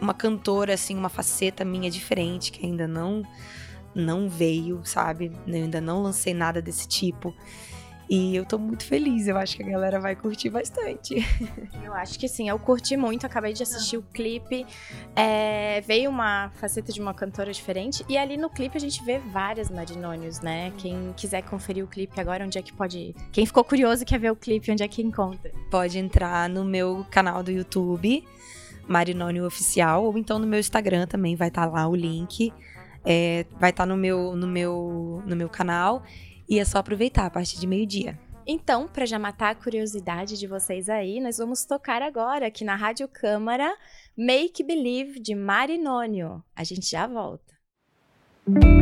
uma 0.00 0.14
cantora 0.14 0.74
assim, 0.74 0.96
uma 0.96 1.10
faceta 1.10 1.64
minha 1.64 1.90
diferente 1.90 2.50
que 2.50 2.64
ainda 2.64 2.88
não 2.88 3.22
não 3.94 4.28
veio, 4.28 4.80
sabe? 4.84 5.32
Eu 5.46 5.54
ainda 5.54 5.80
não 5.80 6.02
lancei 6.02 6.32
nada 6.32 6.62
desse 6.62 6.86
tipo. 6.86 7.34
E 8.10 8.34
eu 8.34 8.44
tô 8.44 8.58
muito 8.58 8.84
feliz, 8.84 9.28
eu 9.28 9.36
acho 9.36 9.56
que 9.56 9.62
a 9.62 9.66
galera 9.66 10.00
vai 10.00 10.16
curtir 10.16 10.50
bastante. 10.50 11.24
Eu 11.84 11.94
acho 11.94 12.18
que 12.18 12.28
sim, 12.28 12.48
eu 12.48 12.58
curti 12.58 12.96
muito, 12.96 13.26
acabei 13.26 13.52
de 13.52 13.62
assistir 13.64 13.96
o 13.96 14.02
clipe. 14.02 14.64
É, 15.16 15.80
veio 15.80 16.08
uma 16.08 16.50
faceta 16.54 16.92
de 16.92 17.00
uma 17.00 17.12
cantora 17.12 17.52
diferente. 17.52 18.04
E 18.08 18.16
ali 18.16 18.36
no 18.36 18.48
clipe 18.48 18.76
a 18.76 18.80
gente 18.80 19.04
vê 19.04 19.18
várias 19.18 19.70
Marinônios, 19.70 20.40
né? 20.40 20.72
Quem 20.78 21.12
quiser 21.16 21.42
conferir 21.42 21.84
o 21.84 21.88
clipe 21.88 22.20
agora, 22.20 22.44
onde 22.44 22.58
é 22.58 22.62
que 22.62 22.72
pode 22.72 22.98
ir? 22.98 23.14
Quem 23.32 23.44
ficou 23.44 23.64
curioso 23.64 24.04
quer 24.04 24.20
ver 24.20 24.30
o 24.30 24.36
clipe, 24.36 24.70
onde 24.70 24.84
é 24.84 24.88
que 24.88 25.02
encontra? 25.02 25.52
Pode 25.70 25.98
entrar 25.98 26.48
no 26.48 26.64
meu 26.64 27.04
canal 27.10 27.42
do 27.42 27.50
YouTube, 27.50 28.24
Marinônio 28.88 29.44
Oficial, 29.44 30.04
ou 30.04 30.16
então 30.16 30.38
no 30.38 30.46
meu 30.46 30.60
Instagram 30.60 31.06
também 31.06 31.34
vai 31.34 31.48
estar 31.48 31.66
tá 31.66 31.72
lá 31.72 31.88
o 31.88 31.94
link. 31.94 32.52
É, 33.04 33.46
vai 33.58 33.70
estar 33.70 33.84
tá 33.84 33.86
no, 33.86 33.96
meu, 33.96 34.36
no, 34.36 34.46
meu, 34.46 35.22
no 35.26 35.34
meu 35.34 35.48
canal. 35.48 36.02
E 36.50 36.58
é 36.58 36.64
só 36.64 36.78
aproveitar 36.78 37.26
a 37.26 37.30
partir 37.30 37.60
de 37.60 37.66
meio-dia. 37.66 38.18
Então, 38.44 38.88
para 38.88 39.06
já 39.06 39.16
matar 39.16 39.50
a 39.50 39.54
curiosidade 39.54 40.36
de 40.36 40.48
vocês 40.48 40.88
aí, 40.88 41.20
nós 41.20 41.38
vamos 41.38 41.64
tocar 41.64 42.02
agora 42.02 42.48
aqui 42.48 42.64
na 42.64 42.74
Rádio 42.74 43.06
Câmara 43.06 43.72
Make 44.18 44.64
Believe 44.64 45.20
de 45.20 45.36
Marinônio. 45.36 46.42
A 46.56 46.64
gente 46.64 46.90
já 46.90 47.06
volta. 47.06 47.54
What 48.48 48.79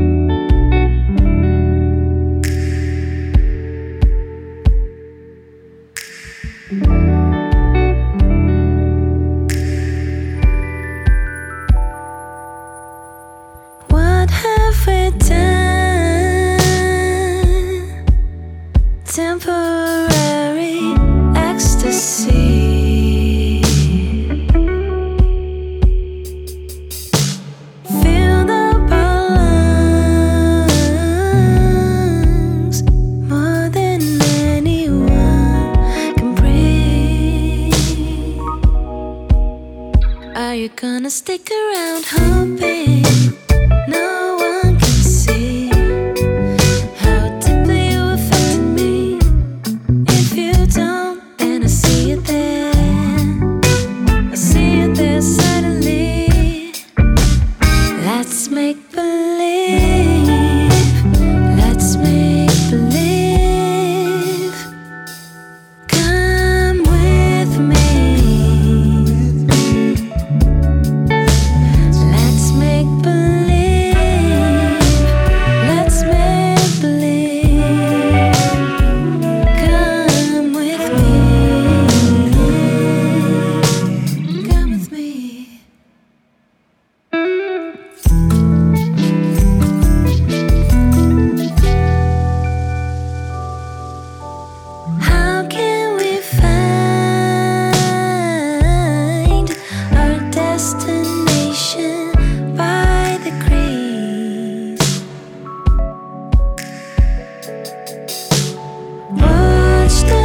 touched 109.89 110.18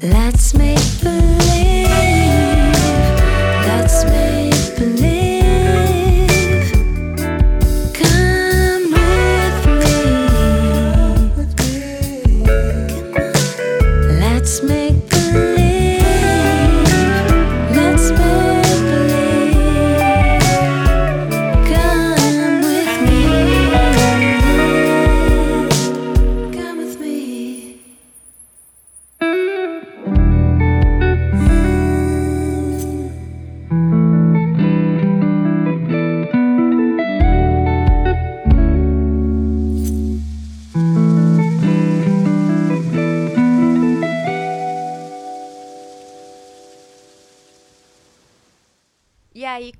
Let's 0.00 0.54
make 0.54 1.17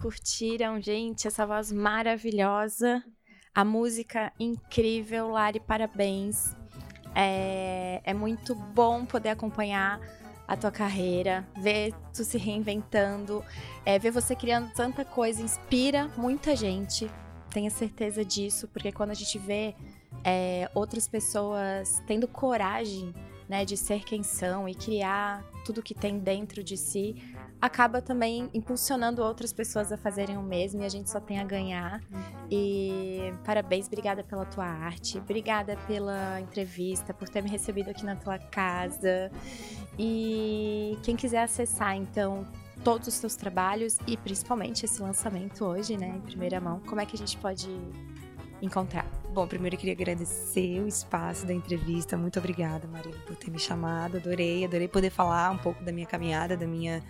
curtiram, 0.09 0.81
gente, 0.81 1.29
essa 1.29 1.47
voz 1.47 1.71
maravilhosa. 1.71 3.05
A 3.55 3.62
música 3.62 4.33
incrível, 4.40 5.29
Lari, 5.29 5.61
parabéns. 5.61 6.57
É, 7.14 8.01
é 8.03 8.14
muito 8.14 8.55
bom 8.55 9.05
poder 9.05 9.29
acompanhar 9.29 10.01
a 10.47 10.57
tua 10.57 10.71
carreira, 10.71 11.47
ver 11.61 11.92
tu 12.14 12.25
se 12.25 12.38
reinventando, 12.38 13.44
é, 13.85 13.99
ver 13.99 14.11
você 14.11 14.35
criando 14.35 14.73
tanta 14.73 15.05
coisa, 15.05 15.42
inspira 15.42 16.11
muita 16.16 16.57
gente. 16.57 17.11
Tenha 17.51 17.68
certeza 17.68 18.25
disso, 18.25 18.66
porque 18.68 18.90
quando 18.90 19.11
a 19.11 19.14
gente 19.14 19.38
vê 19.38 19.75
é, 20.25 20.71
outras 20.75 21.07
pessoas 21.07 22.03
tendo 22.07 22.27
coragem 22.27 23.14
né, 23.47 23.66
de 23.66 23.77
ser 23.77 24.05
quem 24.05 24.23
são 24.23 24.66
e 24.66 24.75
criar 24.75 25.44
tudo 25.66 25.83
que 25.83 25.94
tem 25.94 26.18
dentro 26.18 26.64
de 26.64 26.79
si, 26.79 27.14
acaba 27.61 28.01
também 28.01 28.49
impulsionando 28.55 29.23
outras 29.23 29.53
pessoas 29.53 29.90
a 29.92 29.97
fazerem 29.97 30.37
o 30.37 30.42
mesmo 30.42 30.83
e 30.83 30.87
a 30.87 30.88
gente 30.88 31.11
só 31.11 31.21
tem 31.21 31.40
a 31.40 31.44
ganhar. 31.44 32.01
E 32.51 33.33
parabéns, 33.44 33.87
obrigada 33.87 34.23
pela 34.23 34.44
tua 34.44 34.64
arte, 34.64 35.18
obrigada 35.18 35.77
pela 35.87 36.40
entrevista, 36.40 37.12
por 37.12 37.29
ter 37.29 37.42
me 37.42 37.51
recebido 37.51 37.90
aqui 37.90 38.05
na 38.05 38.16
tua 38.16 38.38
casa. 38.38 39.31
E 39.99 40.97
quem 41.03 41.16
quiser 41.16 41.42
acessar, 41.42 41.97
então, 41.97 42.47
todos 42.85 43.09
os 43.09 43.18
teus 43.18 43.35
trabalhos 43.35 43.99
e 44.07 44.16
principalmente 44.16 44.85
esse 44.85 45.03
lançamento 45.03 45.64
hoje, 45.64 45.97
né, 45.97 46.14
em 46.16 46.21
primeira 46.21 46.61
mão, 46.61 46.81
como 46.87 47.01
é 47.01 47.07
que 47.07 47.16
a 47.16 47.18
gente 47.18 47.37
pode 47.38 47.68
encontrar? 48.62 49.07
Bom, 49.33 49.47
primeiro 49.47 49.77
eu 49.77 49.79
queria 49.79 49.94
agradecer 49.94 50.81
o 50.81 50.88
espaço 50.88 51.47
da 51.47 51.53
entrevista. 51.53 52.16
Muito 52.16 52.38
obrigada, 52.38 52.88
Marília, 52.88 53.21
por 53.27 53.37
ter 53.37 53.51
me 53.51 53.59
chamado. 53.59 54.16
Adorei, 54.16 54.64
adorei 54.64 54.88
poder 54.88 55.11
falar 55.11 55.51
um 55.51 55.59
pouco 55.59 55.83
da 55.85 55.92
minha 55.92 56.07
caminhada, 56.07 56.57
da 56.57 56.66
minha 56.66 57.03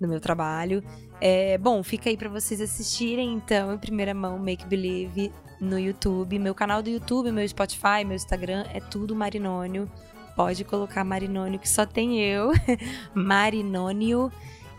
do 0.00 0.08
meu 0.08 0.20
trabalho. 0.20 0.82
É, 1.20 1.58
bom, 1.58 1.82
fica 1.82 2.08
aí 2.08 2.16
para 2.16 2.28
vocês 2.28 2.60
assistirem, 2.60 3.32
então, 3.32 3.74
em 3.74 3.78
primeira 3.78 4.14
mão, 4.14 4.38
Make 4.38 4.66
Believe 4.66 5.32
no 5.60 5.78
YouTube. 5.78 6.38
Meu 6.38 6.54
canal 6.54 6.82
do 6.82 6.90
YouTube, 6.90 7.32
meu 7.32 7.46
Spotify, 7.48 8.04
meu 8.04 8.14
Instagram, 8.14 8.64
é 8.72 8.80
tudo 8.80 9.14
Marinônio. 9.14 9.90
Pode 10.36 10.64
colocar 10.64 11.02
Marinônio, 11.02 11.58
que 11.58 11.68
só 11.68 11.84
tem 11.84 12.20
eu. 12.20 12.52
Marinônio. 13.12 14.30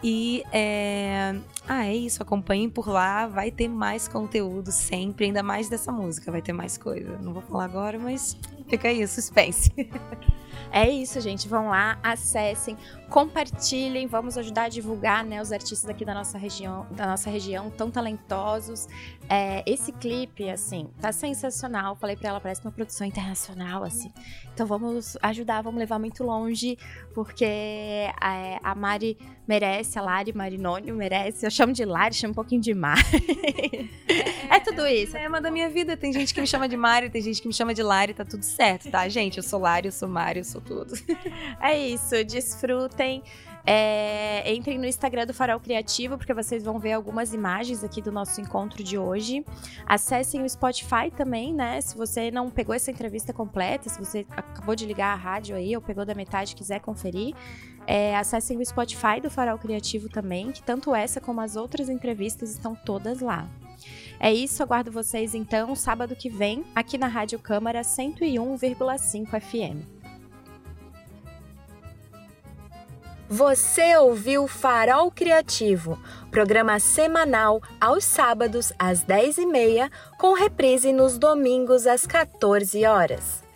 E 0.02 0.44
é... 0.54 1.36
Ah, 1.72 1.86
é 1.86 1.96
isso. 1.96 2.24
Acompanhem 2.24 2.68
por 2.68 2.90
lá. 2.90 3.28
Vai 3.28 3.52
ter 3.52 3.68
mais 3.68 4.08
conteúdo 4.08 4.72
sempre, 4.72 5.26
ainda 5.26 5.44
mais 5.44 5.70
dessa 5.70 5.92
música. 5.92 6.32
Vai 6.32 6.42
ter 6.42 6.52
mais 6.52 6.80
coisa. 6.80 7.20
Não 7.20 7.32
vou 7.32 7.44
falar 7.44 7.66
agora, 7.66 8.00
mas 8.00 8.36
fica 8.68 8.88
aí, 8.88 9.08
suspense. 9.08 9.72
É 10.72 10.88
isso, 10.88 11.20
gente. 11.20 11.48
Vão 11.48 11.70
lá, 11.70 11.98
acessem, 12.04 12.78
compartilhem, 13.10 14.06
vamos 14.06 14.38
ajudar 14.38 14.64
a 14.64 14.70
divulgar 14.70 15.26
né, 15.26 15.42
os 15.42 15.52
artistas 15.52 15.90
aqui 15.90 16.06
da 16.06 16.14
nossa 16.14 16.38
região, 16.38 16.86
da 16.92 17.08
nossa 17.08 17.30
região 17.30 17.72
tão 17.72 17.90
talentosos. 17.90 18.88
É, 19.28 19.64
esse 19.66 19.92
clipe, 19.92 20.50
assim, 20.50 20.88
tá 21.02 21.12
sensacional. 21.12 21.96
Falei 21.96 22.16
para 22.16 22.30
ela, 22.30 22.40
parece 22.40 22.62
uma 22.62 22.72
produção 22.72 23.06
internacional, 23.06 23.84
assim. 23.84 24.12
Então 24.54 24.68
vamos 24.68 25.18
ajudar, 25.22 25.62
vamos 25.62 25.80
levar 25.80 25.98
muito 25.98 26.24
longe, 26.24 26.78
porque 27.16 27.46
a, 28.20 28.36
é, 28.36 28.60
a 28.62 28.76
Mari 28.76 29.18
merece, 29.48 29.98
a 29.98 30.02
Lari 30.02 30.34
Marinônio 30.34 30.96
merece. 30.96 31.46
Eu 31.46 31.52
chamo 31.60 31.74
de 31.74 31.84
Lari, 31.84 32.16
chamo 32.16 32.32
um 32.32 32.36
pouquinho 32.36 32.62
de 32.62 32.74
Mari. 32.74 33.90
É, 34.50 34.56
é 34.56 34.60
tudo 34.62 34.88
isso. 34.88 35.18
É 35.18 35.28
uma 35.28 35.42
da 35.42 35.52
minha 35.52 35.70
vida. 35.70 35.98
Tem 35.98 36.14
gente 36.14 36.34
que 36.34 36.40
me 36.40 36.48
chama 36.48 36.70
de 36.70 36.78
Mari, 36.78 37.10
tem 37.10 37.22
gente 37.22 37.42
que 37.42 37.48
me 37.48 37.54
chama 37.54 37.74
de 37.74 37.84
Lari, 37.84 38.14
tá 38.14 38.24
tudo 38.24 38.44
certo, 38.44 38.90
tá? 38.90 39.08
Gente, 39.10 39.38
eu 39.38 39.44
sou 39.44 39.60
Lari, 39.60 39.88
eu 39.88 39.92
sou 39.92 40.08
Mari, 40.08 40.40
eu 40.40 40.46
sou 40.46 40.62
tudo. 40.62 40.94
É 41.62 41.78
isso, 41.78 42.24
desfrutem. 42.24 43.22
É, 43.66 44.52
entrem 44.54 44.78
no 44.78 44.86
Instagram 44.86 45.26
do 45.26 45.34
Farol 45.34 45.60
Criativo, 45.60 46.18
porque 46.18 46.34
vocês 46.34 46.64
vão 46.64 46.80
ver 46.80 46.94
algumas 46.94 47.34
imagens 47.34 47.84
aqui 47.84 48.02
do 48.02 48.12
nosso 48.12 48.40
encontro 48.40 48.82
de 48.84 48.98
hoje. 48.98 49.46
Acessem 49.86 50.42
o 50.42 50.50
Spotify 50.50 51.12
também, 51.16 51.54
né? 51.54 51.82
Se 51.82 51.98
você 51.98 52.32
não 52.32 52.50
pegou 52.50 52.74
essa 52.74 52.90
entrevista 52.90 53.34
completa, 53.34 53.90
se 53.90 54.00
você 54.00 54.26
acabou 54.32 54.76
de 54.76 54.86
ligar 54.86 55.14
a 55.14 55.16
rádio 55.16 55.56
aí 55.56 55.76
ou 55.76 55.82
pegou 55.82 56.06
da 56.06 56.16
metade 56.16 56.54
e 56.54 56.56
quiser 56.56 56.80
conferir, 56.80 57.36
é, 57.90 58.16
acessem 58.16 58.56
o 58.56 58.64
Spotify 58.64 59.20
do 59.20 59.32
Farol 59.32 59.58
Criativo 59.58 60.08
também, 60.08 60.52
que 60.52 60.62
tanto 60.62 60.94
essa 60.94 61.20
como 61.20 61.42
as 61.42 61.56
outras 61.56 61.90
entrevistas 61.90 62.52
estão 62.52 62.76
todas 62.76 63.20
lá. 63.20 63.50
É 64.20 64.32
isso, 64.32 64.62
aguardo 64.62 64.92
vocês 64.92 65.34
então 65.34 65.76
sábado 65.76 66.16
que 66.16 66.30
vem, 66.30 66.64
aqui 66.76 67.00
na 67.00 67.08
Rádio 67.08 67.40
Câmara 67.40 67.82
101,5 67.82 69.42
FM. 69.42 69.88
Você 73.28 73.98
ouviu 73.98 74.48
Farol 74.48 75.10
Criativo, 75.10 76.00
programa 76.30 76.80
semanal 76.80 77.60
aos 77.82 78.04
sábados 78.04 78.72
às 78.78 79.04
10h30, 79.04 79.90
com 80.20 80.34
reprise 80.34 80.94
nos 80.94 81.18
domingos 81.18 81.88
às 81.88 82.06
14 82.06 82.86
horas. 82.86 83.49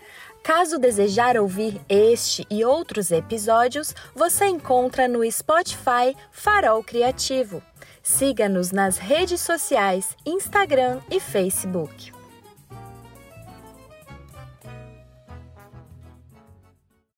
Caso 0.44 0.78
desejar 0.78 1.38
ouvir 1.38 1.80
este 1.88 2.46
e 2.50 2.66
outros 2.66 3.12
episódios, 3.12 3.96
você 4.14 4.46
encontra 4.46 5.08
no 5.08 5.24
Spotify 5.32 6.14
Farol 6.32 6.84
Criativo. 6.84 7.64
Siga-nos 8.04 8.74
nas 8.74 8.98
redes 8.98 9.40
sociais, 9.40 10.18
Instagram 10.26 11.00
e 11.10 11.22
Facebook. 11.22 12.13